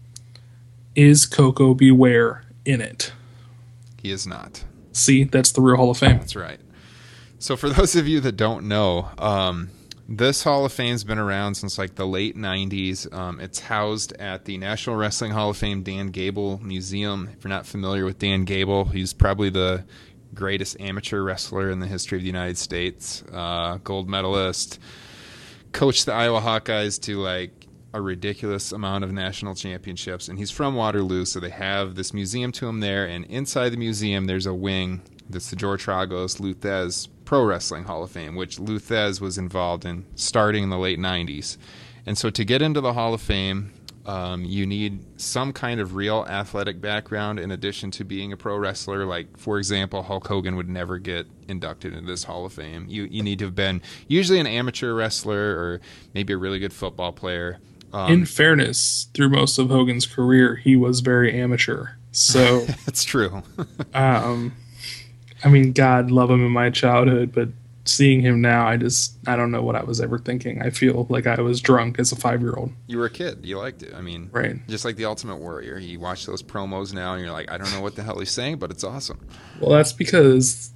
[0.95, 1.91] Is Koko B.
[1.91, 3.11] Ware in it?
[4.01, 4.63] He is not.
[4.91, 6.19] See, that's the real Hall of Fame.
[6.19, 6.59] That's right.
[7.39, 9.69] So, for those of you that don't know, um,
[10.07, 13.11] this Hall of Fame's been around since like the late 90s.
[13.13, 17.29] Um, it's housed at the National Wrestling Hall of Fame Dan Gable Museum.
[17.35, 19.85] If you're not familiar with Dan Gable, he's probably the
[20.33, 24.79] greatest amateur wrestler in the history of the United States, uh, gold medalist,
[25.71, 30.27] coached the Iowa Hawkeyes to like a ridiculous amount of national championships.
[30.27, 33.05] And he's from Waterloo, so they have this museum to him there.
[33.05, 37.83] And inside the museum, there's a wing that's the George Tragos Lou Thesz Pro Wrestling
[37.83, 41.57] Hall of Fame, which Lou Thesz was involved in starting in the late 90s.
[42.05, 43.71] And so to get into the Hall of Fame,
[44.05, 48.57] um, you need some kind of real athletic background in addition to being a pro
[48.57, 49.05] wrestler.
[49.05, 52.85] Like, for example, Hulk Hogan would never get inducted into this Hall of Fame.
[52.89, 55.81] You you need to have been usually an amateur wrestler or
[56.13, 57.59] maybe a really good football player.
[57.93, 61.89] Um, In fairness, through most of Hogan's career, he was very amateur.
[62.11, 63.43] So, that's true.
[63.93, 64.53] um,
[65.43, 67.49] I mean, God love him in my childhood, but
[67.85, 70.61] seeing him now, I just I don't know what I was ever thinking.
[70.61, 72.71] I feel like I was drunk as a five year old.
[72.87, 73.39] you were a kid.
[73.45, 73.93] You liked it.
[73.93, 74.65] I mean, Right.
[74.67, 75.77] Just like the Ultimate Warrior.
[75.79, 78.31] You watch those promos now, and you're like, I don't know what the hell he's
[78.31, 79.19] saying, but it's awesome.
[79.59, 80.71] Well, that's because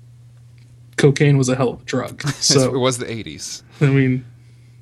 [0.97, 2.21] cocaine was a hell of a drug.
[2.41, 3.63] So it was the '80s.
[3.81, 4.25] I mean,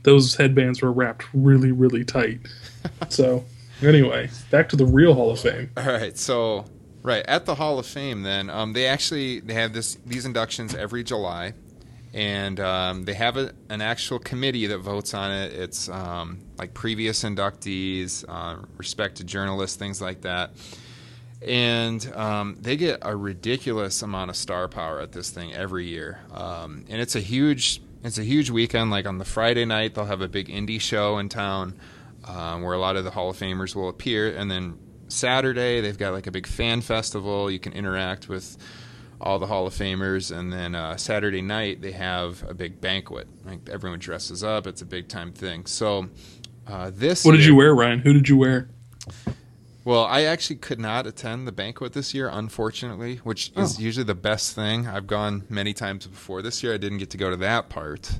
[0.03, 2.39] those headbands were wrapped really, really tight.
[3.09, 3.43] So
[3.81, 5.71] anyway, back to the real Hall of Fame.
[5.75, 6.65] All right, so
[7.01, 10.75] right at the Hall of Fame, then um, they actually they have this these inductions
[10.75, 11.53] every July,
[12.15, 15.51] and um, they have a, an actual committee that votes on it.
[15.51, 20.51] It's um, like previous inductees, uh, respect to journalists, things like that,
[21.45, 26.21] and um, they get a ridiculous amount of star power at this thing every year,
[26.31, 28.91] um, and it's a huge it's a huge weekend.
[28.91, 31.77] Like on the Friday night, they'll have a big indie show in town
[32.23, 35.97] um, where a lot of the Hall of Famers will appear, and then Saturday they've
[35.97, 37.51] got like a big fan festival.
[37.51, 38.57] You can interact with
[39.21, 43.27] all the Hall of Famers, and then uh, Saturday night they have a big banquet.
[43.45, 44.67] Like everyone dresses up.
[44.67, 45.65] It's a big time thing.
[45.65, 46.09] So
[46.67, 47.99] uh, this What did year- you wear, Ryan?
[47.99, 48.69] Who did you wear?
[49.83, 54.15] well, I actually could not attend the banquet this year, unfortunately, which is usually the
[54.15, 54.87] best thing.
[54.87, 56.41] I've gone many times before.
[56.41, 58.19] This year, I didn't get to go to that part.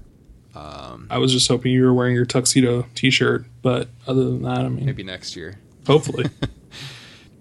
[0.54, 4.60] Um, I was just hoping you were wearing your tuxedo T-shirt, but other than that,
[4.60, 5.60] I mean, maybe next year.
[5.88, 6.26] hopefully.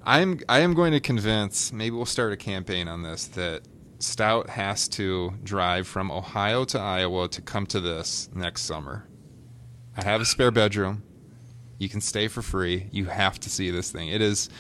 [0.05, 1.73] I'm I am going to convince.
[1.73, 3.63] Maybe we'll start a campaign on this that
[3.99, 9.09] Stout has to drive from Ohio to Iowa to come to this next summer.
[9.97, 11.03] I have a spare bedroom.
[11.79, 12.89] You can stay for free.
[12.91, 14.09] You have to see this thing.
[14.09, 14.51] It is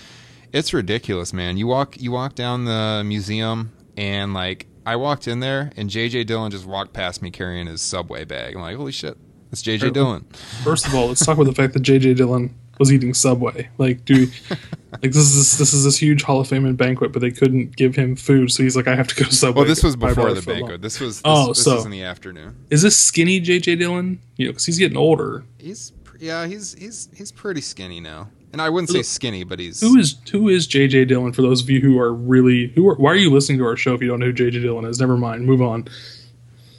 [0.53, 1.57] it's ridiculous, man.
[1.59, 6.27] You walk you walk down the museum and like I walked in there and JJ
[6.27, 8.55] Dillon just walked past me carrying his subway bag.
[8.55, 9.19] I'm like, "Holy shit.
[9.53, 10.25] It's JJ Dillon."
[10.63, 12.15] First of all, let's talk about the fact that J.J.
[12.15, 13.69] Dillon was eating Subway.
[13.79, 14.33] Like, dude,
[15.03, 17.77] like this is this is this huge Hall of Fame and banquet, but they couldn't
[17.77, 19.61] give him food, so he's like, I have to go to Subway.
[19.63, 20.83] Well, this was before the banquet.
[20.83, 22.57] This was this, Oh, this so- was in the afternoon.
[22.71, 23.77] Is this skinny J.J.
[23.77, 24.21] Dillon?
[24.37, 25.45] You know, because he's getting older.
[25.59, 29.81] He's yeah, he's he's he's pretty skinny now, and I wouldn't say skinny, but he's
[29.81, 31.07] Who is who is J.J.
[31.07, 31.33] Dillon?
[31.33, 33.77] For those of you who are really who are, why are you listening to our
[33.77, 34.61] show if you don't know who J.J.
[34.61, 35.01] Dillon is?
[35.01, 35.87] Never mind, move on.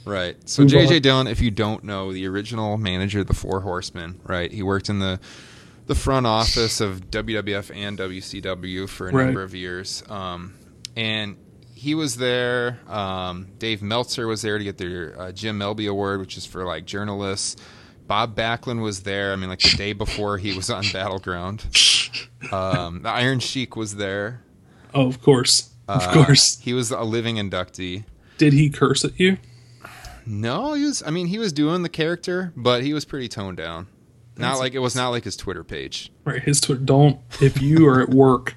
[0.04, 0.36] right.
[0.48, 1.02] So Move JJ on.
[1.02, 4.50] Dillon, if you don't know, the original manager of the Four Horsemen, right?
[4.50, 5.20] He worked in the
[5.86, 9.24] the front office of WWF and WCW for a Right.
[9.26, 10.54] number of years, um,
[10.96, 11.36] and
[11.74, 12.80] he was there.
[12.88, 16.64] Um, Dave Meltzer was there to get their uh, Jim Melby Award, which is for
[16.64, 17.56] like journalists.
[18.06, 19.32] Bob Backlund was there.
[19.32, 21.64] I mean, like the day before he was on Battleground.
[22.52, 24.42] Um, the Iron Sheik was there.
[24.94, 26.58] Oh, of course, of Uh, course.
[26.60, 28.04] He was a living inductee.
[28.38, 29.38] Did he curse at you?
[30.24, 31.02] No, he was.
[31.06, 33.86] I mean, he was doing the character, but he was pretty toned down.
[34.36, 36.12] Not like it was not like his Twitter page.
[36.24, 36.82] Right, his Twitter.
[36.82, 38.56] Don't if you are at work,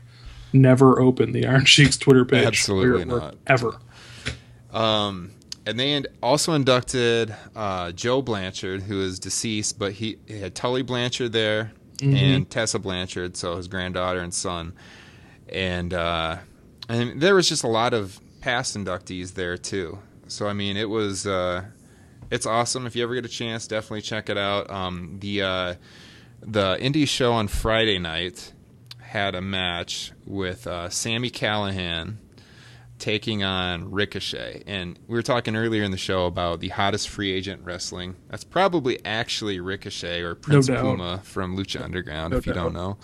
[0.51, 2.45] never open the Iron Sheik's Twitter page.
[2.45, 3.35] Absolutely not.
[3.47, 3.77] ever.
[4.73, 5.31] Um,
[5.65, 10.81] and they also inducted uh, Joe Blanchard, who is deceased, but he, he had Tully
[10.81, 11.71] Blanchard there
[12.01, 14.73] and Tessa Blanchard, so his granddaughter and son,
[15.49, 16.37] and uh,
[16.87, 19.99] and there was just a lot of past inductees there too.
[20.27, 21.65] So I mean, it was uh,
[22.31, 22.85] it's awesome.
[22.85, 24.69] If you ever get a chance, definitely check it out.
[24.69, 25.75] Um, the uh,
[26.41, 28.53] the indie show on Friday night
[29.01, 32.17] had a match with uh, Sami Callihan
[32.99, 34.63] taking on Ricochet.
[34.67, 38.15] And we were talking earlier in the show about the hottest free agent wrestling.
[38.29, 40.81] That's probably actually Ricochet or Prince doubt.
[40.81, 42.97] Puma from Lucha Underground, No if you don't know.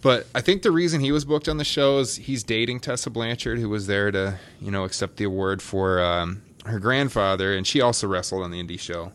[0.00, 3.10] But I think the reason he was booked on the show is he's dating Tessa
[3.10, 7.66] Blanchard, who was there to, you know, accept the award for um, her grandfather, and
[7.66, 9.12] she also wrestled on the indie show.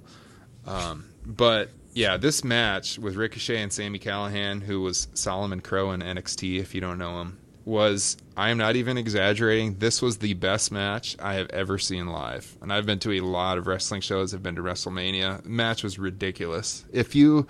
[0.66, 6.02] Um, but yeah, this match with Ricochet and Sami Callihan, who was Solomon Crowe in
[6.02, 9.78] NXT, if you don't know him, was I am not even exaggerating.
[9.80, 13.22] This was the best match I have ever seen live, and I've been to a
[13.22, 14.34] lot of wrestling shows.
[14.34, 15.44] I've been to WrestleMania.
[15.44, 16.86] The match was ridiculous.
[16.92, 17.48] If you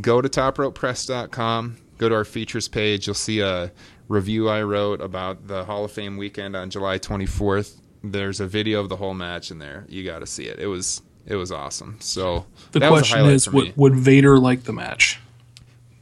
[0.00, 3.06] go to topropepress.com, go to our features page.
[3.06, 3.72] You'll see a
[4.08, 7.76] review I wrote about the Hall of Fame weekend on July 24th.
[8.12, 9.84] There's a video of the whole match in there.
[9.88, 10.58] You got to see it.
[10.58, 11.96] It was it was awesome.
[12.00, 15.18] So The that was a question is, would, would Vader like the match?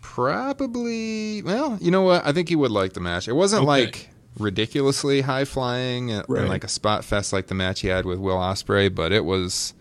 [0.01, 1.43] Probably.
[1.43, 2.25] Well, you know what?
[2.25, 3.27] I think he would like the match.
[3.27, 3.67] It wasn't Okay.
[3.67, 8.05] like ridiculously high flying and, and like a spot fest like the match he had
[8.05, 9.75] with Will Ospreay, but it was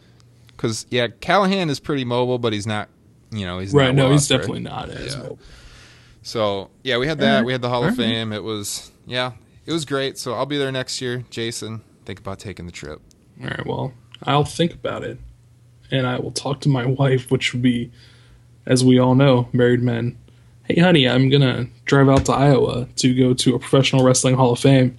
[0.48, 2.90] because yeah, Callihan is pretty mobile, but he's not.
[3.32, 3.88] You know, he's Right.
[3.88, 4.30] Not No, Will he's Ospreay.
[4.30, 5.22] definitely not as Yeah.
[5.22, 5.40] mobile.
[6.24, 7.46] So yeah, we had that.
[7.46, 8.32] We had the Hall of Fame.
[8.34, 9.34] It was yeah,
[9.66, 10.18] it was great.
[10.18, 11.26] So I'll be there next year.
[11.30, 13.02] Jason, think about taking the trip.
[13.42, 13.66] All right.
[13.66, 13.94] Well,
[14.24, 15.20] I'll think about it,
[15.92, 17.92] and I will talk to my wife, which would be,
[18.66, 20.18] as we all know, married men.
[20.66, 24.54] Hey, honey, I'm gonna drive out to Iowa to go to a professional wrestling Hall
[24.54, 24.98] of Fame.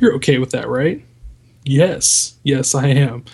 [0.00, 1.04] You're okay with that, right?
[1.64, 2.34] Yes.
[2.42, 3.24] Yes, I am.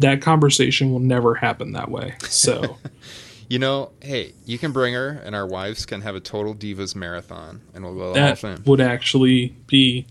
[0.00, 2.14] That conversation will never happen that way.
[2.22, 2.78] So.
[3.50, 6.94] You know, hey, you can bring her, and our wives can have a total divas
[6.94, 10.06] marathon, and we'll go to the Hall of that would actually be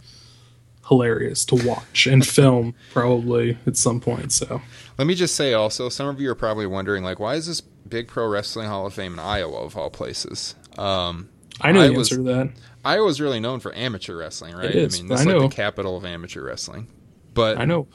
[0.90, 4.32] hilarious to watch and film probably at some point.
[4.34, 4.62] So
[4.98, 7.62] Let me just say also, some of you are probably wondering, like, why is this
[7.62, 10.56] big pro wrestling Hall of Fame in Iowa of all places?
[10.78, 11.30] Um,
[11.62, 12.50] I know I the was- answer to that.
[12.86, 14.66] Iowa's really known for amateur wrestling, right?
[14.70, 16.88] It is, I mean, but this is I like the capital of amateur wrestling.
[17.34, 17.88] But I know.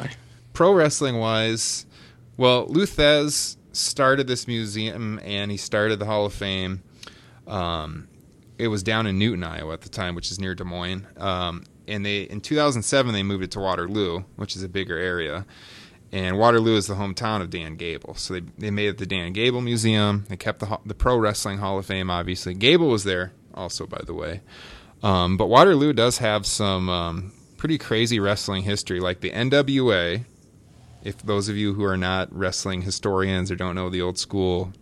[0.53, 1.87] Pro wrestling wise,
[2.37, 6.83] well, Lou Thesz started this museum and he started the Hall of Fame.
[7.47, 8.09] Um,
[8.59, 11.07] it was down in Newton, Iowa at the time, which is near Des Moines.
[11.17, 15.47] Um, and they in 2007 they moved it to Waterloo, which is a bigger area.
[16.13, 19.33] And Waterloo is the hometown of Dan Gable, so they they made it the Dan
[19.33, 20.25] Gable Museum.
[20.29, 22.11] They kept the the Pro Wrestling Hall of Fame.
[22.11, 24.41] Obviously, Gable was there also, by the way.
[25.03, 30.25] Um, but Waterloo does have some um, pretty crazy wrestling history, like the NWA.
[31.03, 34.73] If those of you who are not wrestling historians or don't know the old school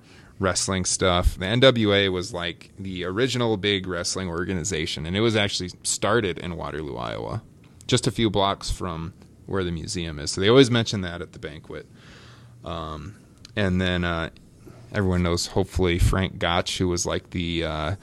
[0.42, 5.70] wrestling stuff, the NWA was like the original big wrestling organization, and it was actually
[5.82, 7.42] started in Waterloo, Iowa,
[7.86, 9.14] just a few blocks from
[9.46, 10.32] where the museum is.
[10.32, 11.86] So they always mention that at the banquet.
[12.64, 13.16] Um,
[13.56, 14.30] and then uh,
[14.92, 17.94] everyone knows, hopefully, Frank Gotch, who was like the uh,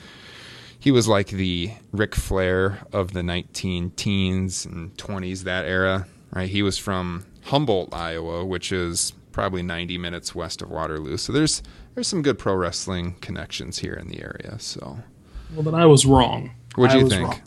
[0.80, 6.50] he was like the Ric Flair of the 19 teens and 20s, that era, right?
[6.50, 11.18] He was from Humboldt, Iowa, which is probably 90 minutes west of Waterloo.
[11.18, 11.62] So there's
[12.00, 14.56] there's some good pro wrestling connections here in the area.
[14.58, 15.00] So
[15.54, 16.52] well, then I was wrong.
[16.76, 17.28] What'd I you think?
[17.28, 17.42] wrong.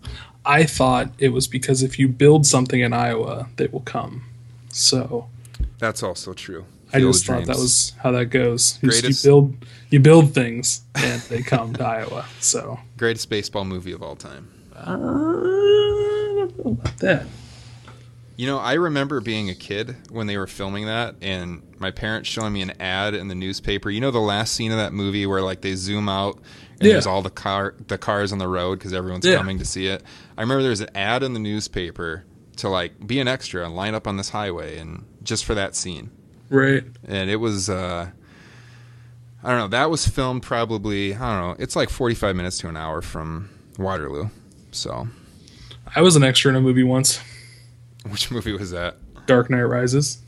[0.44, 4.24] I thought it was because if you build something in Iowa, they will come.
[4.68, 5.30] So
[5.78, 6.66] that's also true.
[6.92, 8.78] I just thought that was how that goes.
[8.82, 9.56] You, just- you Greatest- build
[9.88, 12.26] you build things and they come to Iowa.
[12.40, 14.48] So greatest baseball movie of all time.
[14.76, 17.26] uh, I don't know about that.
[18.36, 22.28] You know, I remember being a kid when they were filming that, and my parents
[22.28, 23.90] showing me an ad in the newspaper.
[23.90, 26.36] You know, the last scene of that movie where like they zoom out
[26.80, 26.92] and Yeah.
[26.94, 29.36] there's all the car the cars on the road because everyone's Yeah.
[29.36, 30.02] coming to see it.
[30.36, 32.24] I remember there was an ad in the newspaper
[32.56, 35.76] to like be an extra and line up on this highway, and just for that
[35.76, 36.10] scene.
[36.48, 36.84] Right.
[37.06, 38.08] And it was, uh,
[39.44, 41.56] I don't know, that was filmed probably I don't know.
[41.62, 44.28] It's like 45 minutes to an hour from Waterloo.
[44.70, 45.08] So,
[45.94, 47.20] I was an extra in a movie once.
[48.08, 48.96] which movie was that?
[49.26, 50.22] Dark Knight Rises.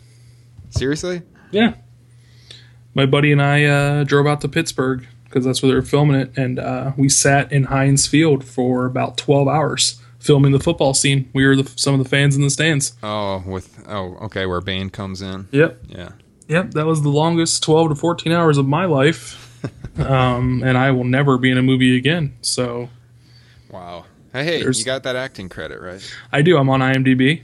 [0.70, 1.22] Seriously?
[1.50, 1.74] Yeah.
[2.94, 6.20] My buddy and I uh, drove out to Pittsburgh because that's where they were filming
[6.20, 10.94] it, and uh, we sat in Heinz Field for about twelve hours filming the football
[10.94, 11.28] scene.
[11.34, 12.92] We were the, some of the fans in the stands.
[13.02, 15.48] Oh, with oh, okay, where Bane comes in.
[15.50, 15.80] Yep.
[15.88, 16.12] Yeah.
[16.46, 16.70] Yep.
[16.72, 19.60] That was the longest twelve to fourteen hours of my life,
[19.98, 22.36] um, and I will never be in a movie again.
[22.42, 22.90] So
[23.74, 24.04] Wow.
[24.32, 26.00] Hey, hey, you got that acting credit, right?
[26.30, 26.56] I do.
[26.56, 27.42] I'm on IMDb.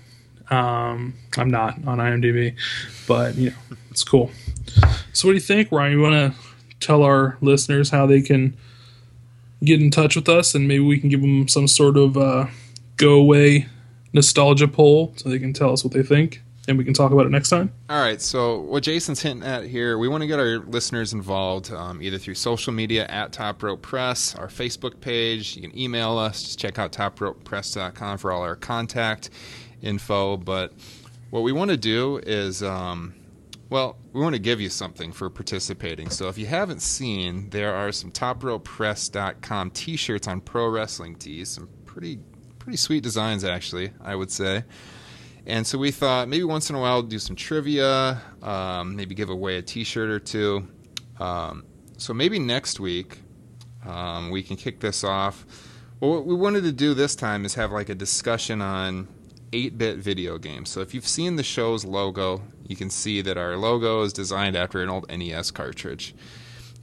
[0.51, 2.57] Um, I'm not on IMDb,
[3.07, 3.57] but you know
[3.91, 4.31] it's cool.
[5.13, 5.93] So what do you think, Ryan?
[5.93, 6.41] You want to
[6.81, 8.57] tell our listeners how they can
[9.63, 12.47] get in touch with us, and maybe we can give them some sort of uh,
[12.97, 13.67] go away
[14.13, 17.27] nostalgia poll, so they can tell us what they think, and we can talk about
[17.27, 17.73] it next time.
[17.89, 18.21] All right.
[18.21, 22.19] So what Jason's hinting at here, we want to get our listeners involved um, either
[22.19, 25.57] through social media at Top Rope Press, our Facebook page.
[25.57, 26.43] You can email us.
[26.43, 29.31] Just check out topropepress.com for all our contact
[29.83, 30.37] info.
[30.37, 30.72] But
[31.31, 33.14] what we want to do is, um,
[33.68, 36.11] well, we want to give you something for participating.
[36.11, 41.51] So if you haven't seen, there are some topropepress.com t-shirts on pro wrestling tees.
[41.51, 42.18] Some pretty
[42.59, 44.64] pretty sweet designs actually, I would say.
[45.47, 49.31] And so we thought maybe once in a while do some trivia, um, maybe give
[49.31, 50.68] away a T-shirt or two.
[51.18, 51.64] Um,
[51.97, 53.18] so maybe next week
[53.87, 55.47] um, we can kick this off.
[55.99, 59.09] Well, what we wanted to do this time is have like a discussion on
[59.53, 60.65] 8-bit video game.
[60.65, 64.57] So if you've seen the show's logo, you can see that our logo is designed
[64.57, 66.15] after an old NES cartridge.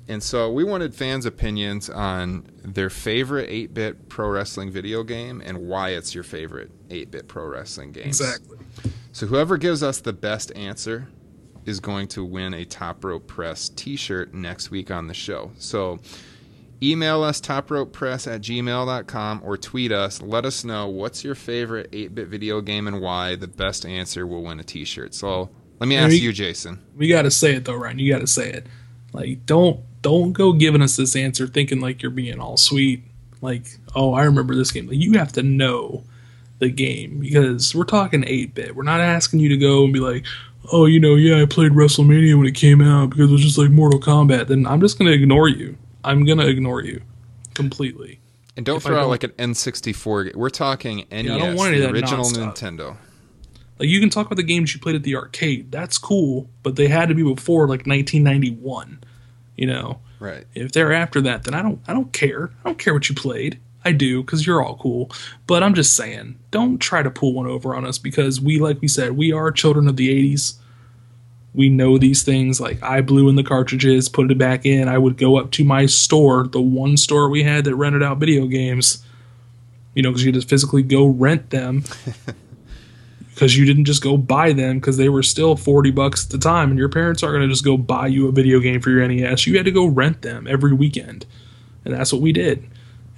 [0.10, 5.42] And so we wanted fans' opinions on their favorite 8 bit pro wrestling video game
[5.46, 8.08] and why it's your favorite 8 bit pro wrestling game.
[8.08, 8.58] Exactly.
[9.12, 11.08] So whoever gives us the best answer
[11.66, 15.52] is going to win a Top Rope Press t shirt next week on the show.
[15.58, 16.00] So
[16.82, 20.22] email us topropepress at gmail.com or tweet us.
[20.22, 23.36] Let us know what's your favorite 8 bit video game and why.
[23.36, 25.14] The best answer will win a t shirt.
[25.14, 25.50] So
[25.80, 26.80] let me ask we- you, Jason.
[26.96, 28.00] We got to say it though, Ryan.
[28.00, 28.68] You got to say it.
[29.14, 33.04] Like, don't don't go giving us this answer thinking like you're being all sweet.
[33.42, 33.66] Like,
[33.96, 34.88] oh, I remember this game.
[34.88, 36.04] Like, you have to know
[36.60, 38.76] the game because we're talking eight bit.
[38.76, 40.26] We're not asking you to go and be like,
[40.72, 43.58] oh, you know, yeah, I played WrestleMania when it came out because it was just
[43.58, 44.48] like Mortal Kombat.
[44.48, 45.78] Then I'm just gonna ignore you.
[46.08, 47.02] I'm gonna ignore you
[47.54, 48.20] completely.
[48.56, 50.36] And don't If throw out like an N64.
[50.36, 52.56] We're talking NES, I don't want any the original nonstop.
[52.58, 52.98] Nintendo.
[53.80, 55.72] Like you can talk about the games you played at the arcade.
[55.72, 59.00] That's cool, but they had to be before like 1991.
[59.56, 60.46] You know, Right.
[60.56, 62.52] if they're after that, then I don't I don't care.
[62.64, 63.60] I don't care what you played.
[63.86, 65.12] I do because you're all cool.
[65.46, 68.82] But I'm just saying, don't try to pull one over on us because we, like
[68.82, 70.56] we said, we are children of the 80s.
[71.58, 72.62] We know these things.
[72.62, 74.88] Like I blew in the cartridges, put it back in.
[74.88, 78.20] I would go up to my store, the one store we had that rented out
[78.20, 79.04] video games.
[79.94, 81.84] You know, because you had to physically go rent them.
[83.34, 86.40] Because you didn't just go buy them because they were still 40 bucks at the
[86.40, 88.90] time, and your parents aren't going to just go buy you a video game for
[88.90, 89.46] your NES.
[89.46, 91.28] You had to go rent them every weekend.
[91.86, 92.68] And that's what we did.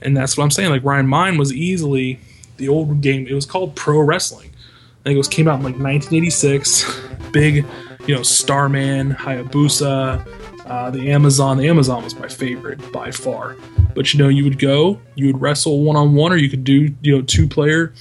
[0.01, 0.71] And that's what I'm saying.
[0.71, 2.19] Like Ryan, mine was easily
[2.57, 3.27] the old game.
[3.27, 4.49] It was called Pro Wrestling.
[4.49, 6.99] I think it was came out in like 1986.
[7.31, 7.65] Big,
[8.09, 10.25] you know, Starman, Hayabusa,
[10.65, 11.57] uh, the Amazon.
[11.57, 13.55] The Amazon was my favorite by far.
[13.93, 16.63] But you know, you would go, you would wrestle one on one, or you could
[16.63, 17.93] do you know two player,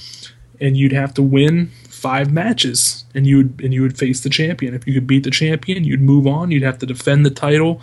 [0.62, 4.30] and you'd have to win five matches, and you would and you would face the
[4.30, 4.72] champion.
[4.72, 6.50] If you could beat the champion, you'd move on.
[6.50, 7.82] You'd have to defend the title.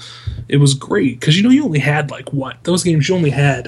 [0.50, 3.08] It was great because you know you only had like what those games.
[3.08, 3.68] You only had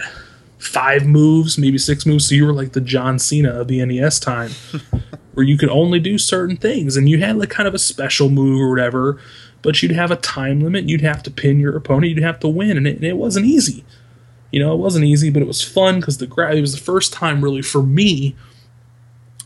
[0.58, 2.28] five moves, maybe six moves.
[2.28, 4.50] So you were like the John Cena of the NES time,
[5.38, 8.28] where you could only do certain things, and you had like kind of a special
[8.28, 9.20] move or whatever.
[9.62, 10.90] But you'd have a time limit.
[10.90, 12.10] You'd have to pin your opponent.
[12.10, 13.86] You'd have to win, and it, and it wasn't easy.
[14.52, 16.82] You know, it wasn't easy, but it was fun because the gra- it was the
[16.82, 18.36] first time really for me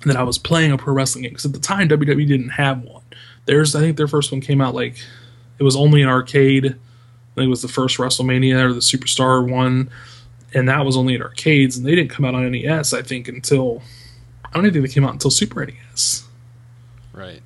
[0.06, 1.32] that I was playing a pro wrestling game.
[1.32, 3.04] Because at the time, WWE didn't have one.
[3.46, 4.96] There's, I think their first one came out like
[5.60, 6.68] it was only an arcade.
[6.68, 9.90] I think it was the first WrestleMania or the Superstar one,
[10.54, 12.94] and that was only at arcades, and they didn't come out on NES.
[12.94, 13.82] I think until
[14.52, 16.28] I don't even think they came out until Super NES.
[17.14, 17.42] Right.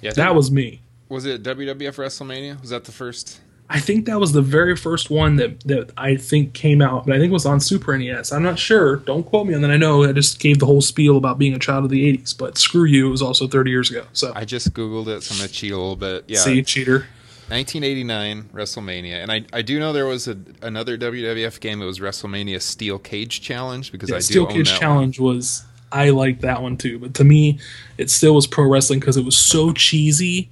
[0.00, 0.12] Yeah.
[0.12, 0.80] That was me.
[1.08, 2.60] Was it WWF WrestleMania?
[2.60, 3.40] Was that the first?
[3.70, 7.14] I think that was the very first one that, that I think came out, but
[7.14, 8.30] I think it was on Super NES.
[8.30, 8.96] I'm not sure.
[8.96, 9.70] Don't quote me on that.
[9.70, 12.36] I know I just gave the whole spiel about being a child of the 80s,
[12.36, 13.06] but screw you.
[13.06, 14.04] It was also 30 years ago.
[14.12, 16.24] So, I just googled it, so I'm gonna cheat a little bit.
[16.28, 16.40] Yeah.
[16.40, 17.06] see, cheater.
[17.48, 21.82] 1989 WrestleMania, and I I do know there was a, another WWF game.
[21.82, 26.10] It was WrestleMania Steel Cage Challenge because Yeah, I do Steel Cage Challenge was, I
[26.10, 27.58] liked that one too, but to me,
[27.98, 30.50] it still was pro wrestling because it was so cheesy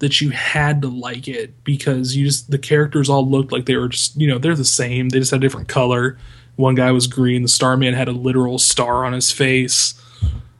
[0.00, 3.76] that you had to like it because you just, the characters all looked like they
[3.76, 5.08] were just, you know, they're the same.
[5.08, 6.18] They just had a different color.
[6.56, 7.42] One guy was green.
[7.42, 9.94] The Starman had a literal star on his face.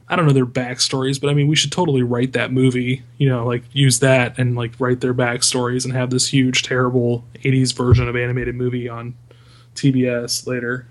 [0.07, 3.03] I don't know their backstories, but I mean, we should totally write that movie.
[3.17, 7.25] You know, like use that and like write their backstories and have this huge, terrible
[7.35, 9.15] '80s version of animated movie on
[9.73, 10.87] TBS later.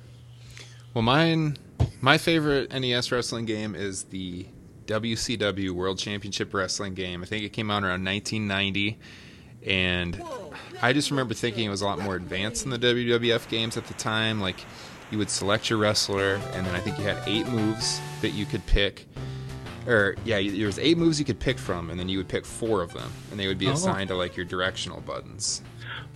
[0.94, 1.56] Well, mine,
[2.00, 4.46] my favorite NES wrestling game is the
[4.86, 7.22] WCW World Championship Wrestling game.
[7.22, 8.98] I think it came out around 1990,
[9.66, 10.22] and
[10.82, 13.86] I just remember thinking it was a lot more advanced than the WWF games at
[13.86, 14.40] the time.
[14.40, 14.64] Like,
[15.14, 18.44] you would select your wrestler, and then I think you had eight moves that you
[18.44, 19.06] could pick.
[19.86, 22.44] Or yeah, there was eight moves you could pick from, and then you would pick
[22.44, 23.72] four of them, and they would be Oh.
[23.74, 25.62] assigned to like your directional buttons.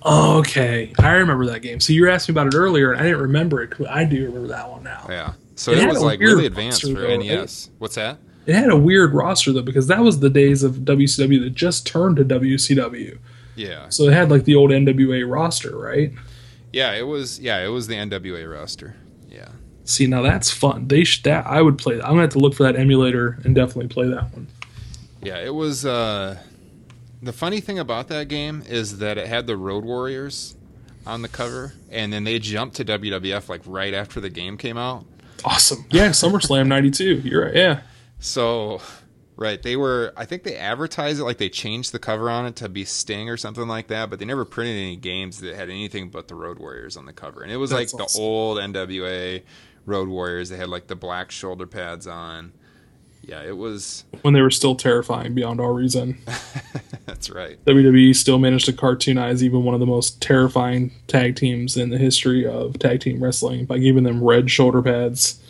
[0.04, 1.78] Okay, I remember that game.
[1.78, 3.74] So you were asking about it earlier, and I didn't remember it.
[3.78, 5.06] but I do remember that one now.
[5.08, 7.20] Yeah, so It it, was like really advanced for though, right?
[7.20, 7.70] NES.
[7.78, 8.18] What's that?
[8.46, 11.86] It had a weird roster though, because that was the days of WCW that just
[11.86, 13.18] turned to WCW.
[13.54, 16.12] Yeah, So it had like the old NWA roster, right?
[16.73, 17.39] Yeah, it was.
[17.40, 18.95] Yeah, it was the NWA roster.
[19.28, 19.49] Yeah,
[19.85, 20.89] See, now that's fun.
[20.89, 22.05] They should that I would play that.
[22.05, 24.47] I'm gonna have to look for that emulator and definitely play that one.
[25.23, 25.85] yeah, it was.
[25.86, 26.39] uh
[27.23, 30.57] The funny thing about that game is that it had the Road Warriors
[31.07, 34.77] on the cover, and then they jumped to WWF like right after the game came
[34.77, 35.05] out.
[35.45, 35.86] Awesome.
[35.90, 37.23] Yeah, SummerSlam '92.
[37.24, 37.55] You're right.
[37.55, 37.81] Yeah.
[38.20, 38.81] So,
[39.39, 40.12] right, they were.
[40.16, 43.31] I think they advertised it like they changed the cover on it to be Sting
[43.31, 46.35] or something like that, but they never printed any games that had anything but the
[46.35, 48.20] Road Warriors on the cover, and it was That's like awesome.
[48.20, 49.43] the old NWA
[49.86, 50.51] Road Warriors.
[50.51, 52.52] They had like the black shoulder pads on.
[53.23, 54.05] Yeah, it was.
[54.23, 56.16] when they were still terrifying beyond all reason.
[57.06, 57.62] That's right.
[57.66, 61.98] WWE still managed to cartoonize even one of the most terrifying tag teams in the
[61.98, 65.43] history of tag team wrestling by giving them red shoulder pads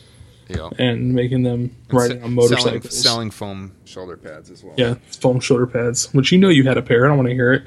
[0.49, 0.71] Yeah.
[0.79, 2.63] and making them riding on motorcycles.
[2.65, 4.75] Selling, selling foam shoulder pads as well.
[4.77, 7.05] Yeah, foam shoulder pads, which you know you had a pair.
[7.05, 7.65] I don't want to hear it.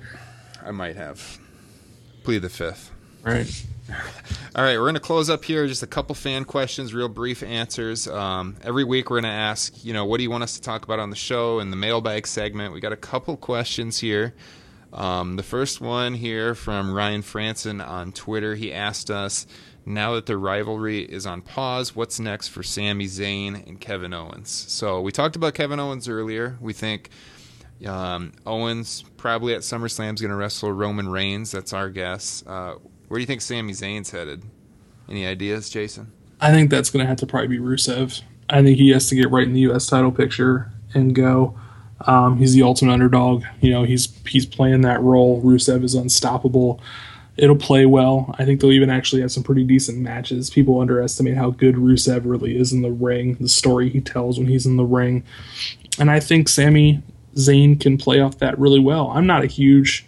[0.64, 1.40] I might have.
[2.24, 2.92] Plead the fifth.
[3.24, 3.48] Right.
[4.56, 5.68] All right, we're going to close up here.
[5.68, 8.08] Just a couple fan questions, real brief answers.
[8.08, 10.62] Um, every week, we're going to ask, you know, what do you want us to
[10.62, 12.74] talk about on the show in the mailbag segment?
[12.74, 14.34] We got a couple questions here.
[14.94, 18.56] Um, the first one here from Ryan Franson on Twitter.
[18.56, 19.48] He asked us,
[19.86, 24.50] now that their rivalry is on pause, what's next for Sami Zayn and Kevin Owens?
[24.50, 26.58] So we talked about Kevin Owens earlier.
[26.62, 27.10] We think
[27.86, 31.52] um, Owens probably at SummerSlam is going to wrestle Roman Reigns.
[31.52, 32.44] That's our guess.
[32.46, 32.76] Uh,
[33.08, 34.44] where do you think Sami Zayn's headed?
[35.10, 36.12] Any ideas, Jason?
[36.40, 38.22] I think that's going to have to probably be Rusev.
[38.50, 39.88] I think he has to get right in the U.S.
[39.88, 41.58] title picture and go.
[42.08, 43.44] Um, he's the ultimate underdog.
[43.62, 45.42] You know, he's he's playing that role.
[45.42, 46.82] Rusev is unstoppable.
[47.38, 48.36] It'll play well.
[48.38, 50.50] I think they'll even actually have some pretty decent matches.
[50.50, 54.48] People underestimate how good Rusev really is in the ring, the story he tells when
[54.48, 55.24] he's in the ring.
[55.98, 57.02] And I think Sami
[57.36, 59.10] Zayn can play off that really well.
[59.10, 60.06] I'm not a huge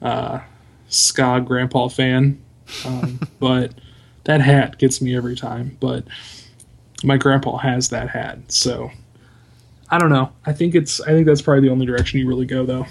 [0.00, 0.40] uh,
[0.88, 2.40] ska grandpa fan,
[2.84, 3.74] um, but
[4.24, 5.76] that hat gets me every time.
[5.80, 6.04] But
[7.02, 8.90] my grandpa has that hat, so
[9.90, 10.30] I don't know.
[10.46, 11.00] I think it's.
[11.00, 12.86] I think that's probably the only direction you really go, though.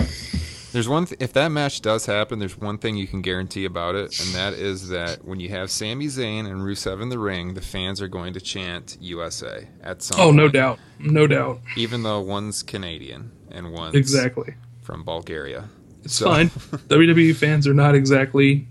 [0.72, 1.06] There's one.
[1.06, 4.34] Th- if that match does happen, there's one thing you can guarantee about it, and
[4.36, 8.02] that is that when you have Sami Zayn and Rusev in the ring, the fans
[8.02, 10.20] are going to chant USA at some.
[10.20, 11.60] Oh, no doubt, no doubt.
[11.76, 14.56] Even though one's Canadian and one's Exactly.
[14.82, 15.70] from Bulgaria.
[16.04, 16.50] It's So- fine.
[16.88, 18.68] WWE fans are not exactly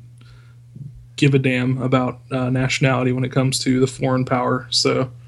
[1.16, 4.68] give a damn about uh, nationality when it comes to the foreign power.
[4.70, 5.10] So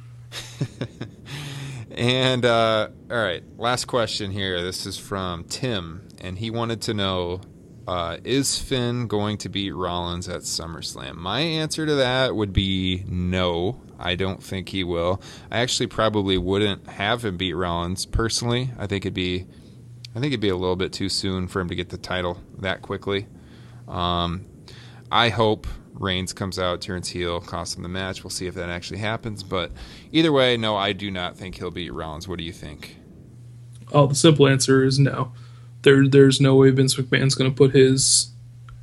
[1.90, 4.62] And uh, all right, last question here.
[4.62, 7.40] This is from Tim, and he wanted to know:
[7.86, 11.16] uh, Is Finn going to beat Rollins at SummerSlam?
[11.16, 13.80] My answer to that would be no.
[13.98, 15.20] I don't think he will.
[15.50, 18.70] I actually probably wouldn't have him beat Rollins personally.
[18.78, 19.46] I think it'd be,
[20.14, 22.40] I think it'd be a little bit too soon for him to get the title
[22.58, 23.26] that quickly.
[23.86, 24.46] Um,
[25.12, 28.24] I hope Reigns comes out, turns heel, costs him the match.
[28.24, 29.42] We'll see if that actually happens.
[29.42, 29.72] But
[30.12, 32.26] either way, no, I do not think he'll beat Rollins.
[32.26, 32.96] What do you think?
[33.92, 35.32] Oh, the simple answer is no.
[35.82, 38.30] There, there's no way Vince McMahon's going to put his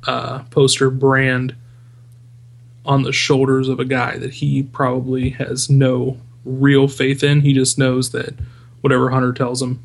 [0.06, 1.54] uh, poster brand
[2.84, 7.42] on the shoulders of a guy that he probably has no real faith in.
[7.42, 8.34] He just knows that
[8.80, 9.82] whatever Hunter tells him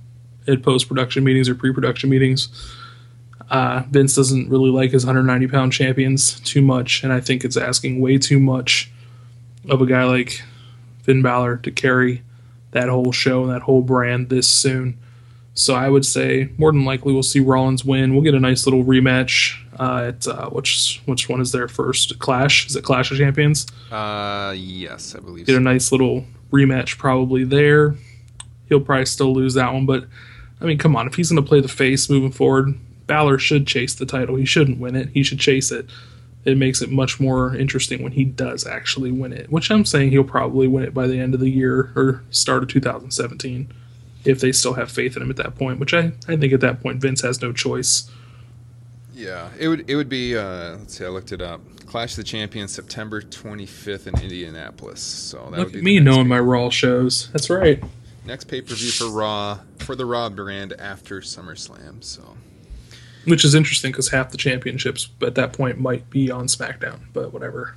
[0.47, 2.47] at post production meetings or pre production meetings,
[3.49, 7.57] uh, Vince doesn't really like his 190 pound champions too much, and I think it's
[7.57, 8.91] asking way too much
[9.69, 10.41] of a guy like
[11.03, 12.23] Finn Balor to carry
[12.71, 14.97] that whole show and that whole brand this soon.
[15.55, 18.13] So I would say more than likely we'll see Rollins win.
[18.13, 22.17] We'll get a nice little rematch uh, at uh, which which one is their first
[22.19, 22.67] Clash?
[22.67, 23.67] Is it Clash of Champions?
[23.91, 25.45] Uh, yes, I believe.
[25.45, 27.95] Get a nice little rematch probably there.
[28.69, 30.05] He'll probably still lose that one, but
[30.59, 32.73] I mean, come on, if he's going to play the face moving forward,
[33.05, 34.35] Balor should chase the title.
[34.35, 35.09] He shouldn't win it.
[35.09, 35.87] He should chase it.
[36.45, 40.11] It makes it much more interesting when he does actually win it, which I'm saying
[40.11, 43.71] he'll probably win it by the end of the year or start of 2017
[44.25, 46.61] if they still have faith in him at that point, which I, I think at
[46.61, 48.09] that point Vince has no choice.
[49.13, 50.35] Yeah, it would it would be.
[50.37, 51.61] Uh, let's see, I looked it up.
[51.85, 55.01] Clash of the Champions, September 25th in Indianapolis.
[55.01, 57.29] So that would Look be at me knowing my Raw shows.
[57.31, 57.83] That's right.
[58.25, 62.03] next pay per view for Raw for the Raw brand after SummerSlam.
[62.03, 62.35] So
[63.25, 67.31] Which is interesting because half the championships at that point might be on SmackDown, but
[67.31, 67.75] whatever.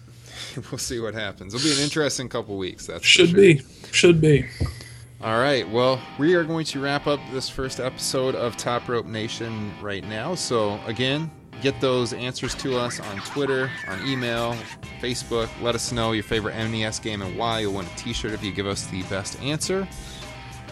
[0.70, 1.54] we'll see what happens.
[1.54, 2.86] It'll be an interesting couple weeks.
[2.86, 3.38] That Should sure.
[3.38, 3.62] be.
[3.92, 4.46] Should be.
[5.22, 5.68] All right.
[5.68, 10.06] Well, we are going to wrap up this first episode of Top Rope Nation right
[10.06, 10.34] now.
[10.34, 11.30] So, again,
[11.62, 14.54] get those answers to us on Twitter, on email,
[15.00, 15.48] Facebook.
[15.62, 17.60] Let us know your favorite NES game and why.
[17.60, 19.88] You'll win a t shirt if you give us the best answer.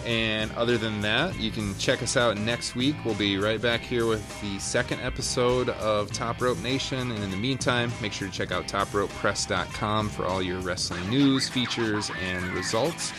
[0.04, 2.96] And other than that, you can check us out next week.
[3.02, 7.10] We'll be right back here with the second episode of Top Rope Nation.
[7.10, 11.48] And in the meantime, make sure to check out topropepress.com for all your wrestling news,
[11.48, 13.14] features, and results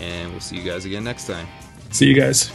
[0.00, 1.46] and we'll see you guys again next time.
[1.90, 2.50] See you guys.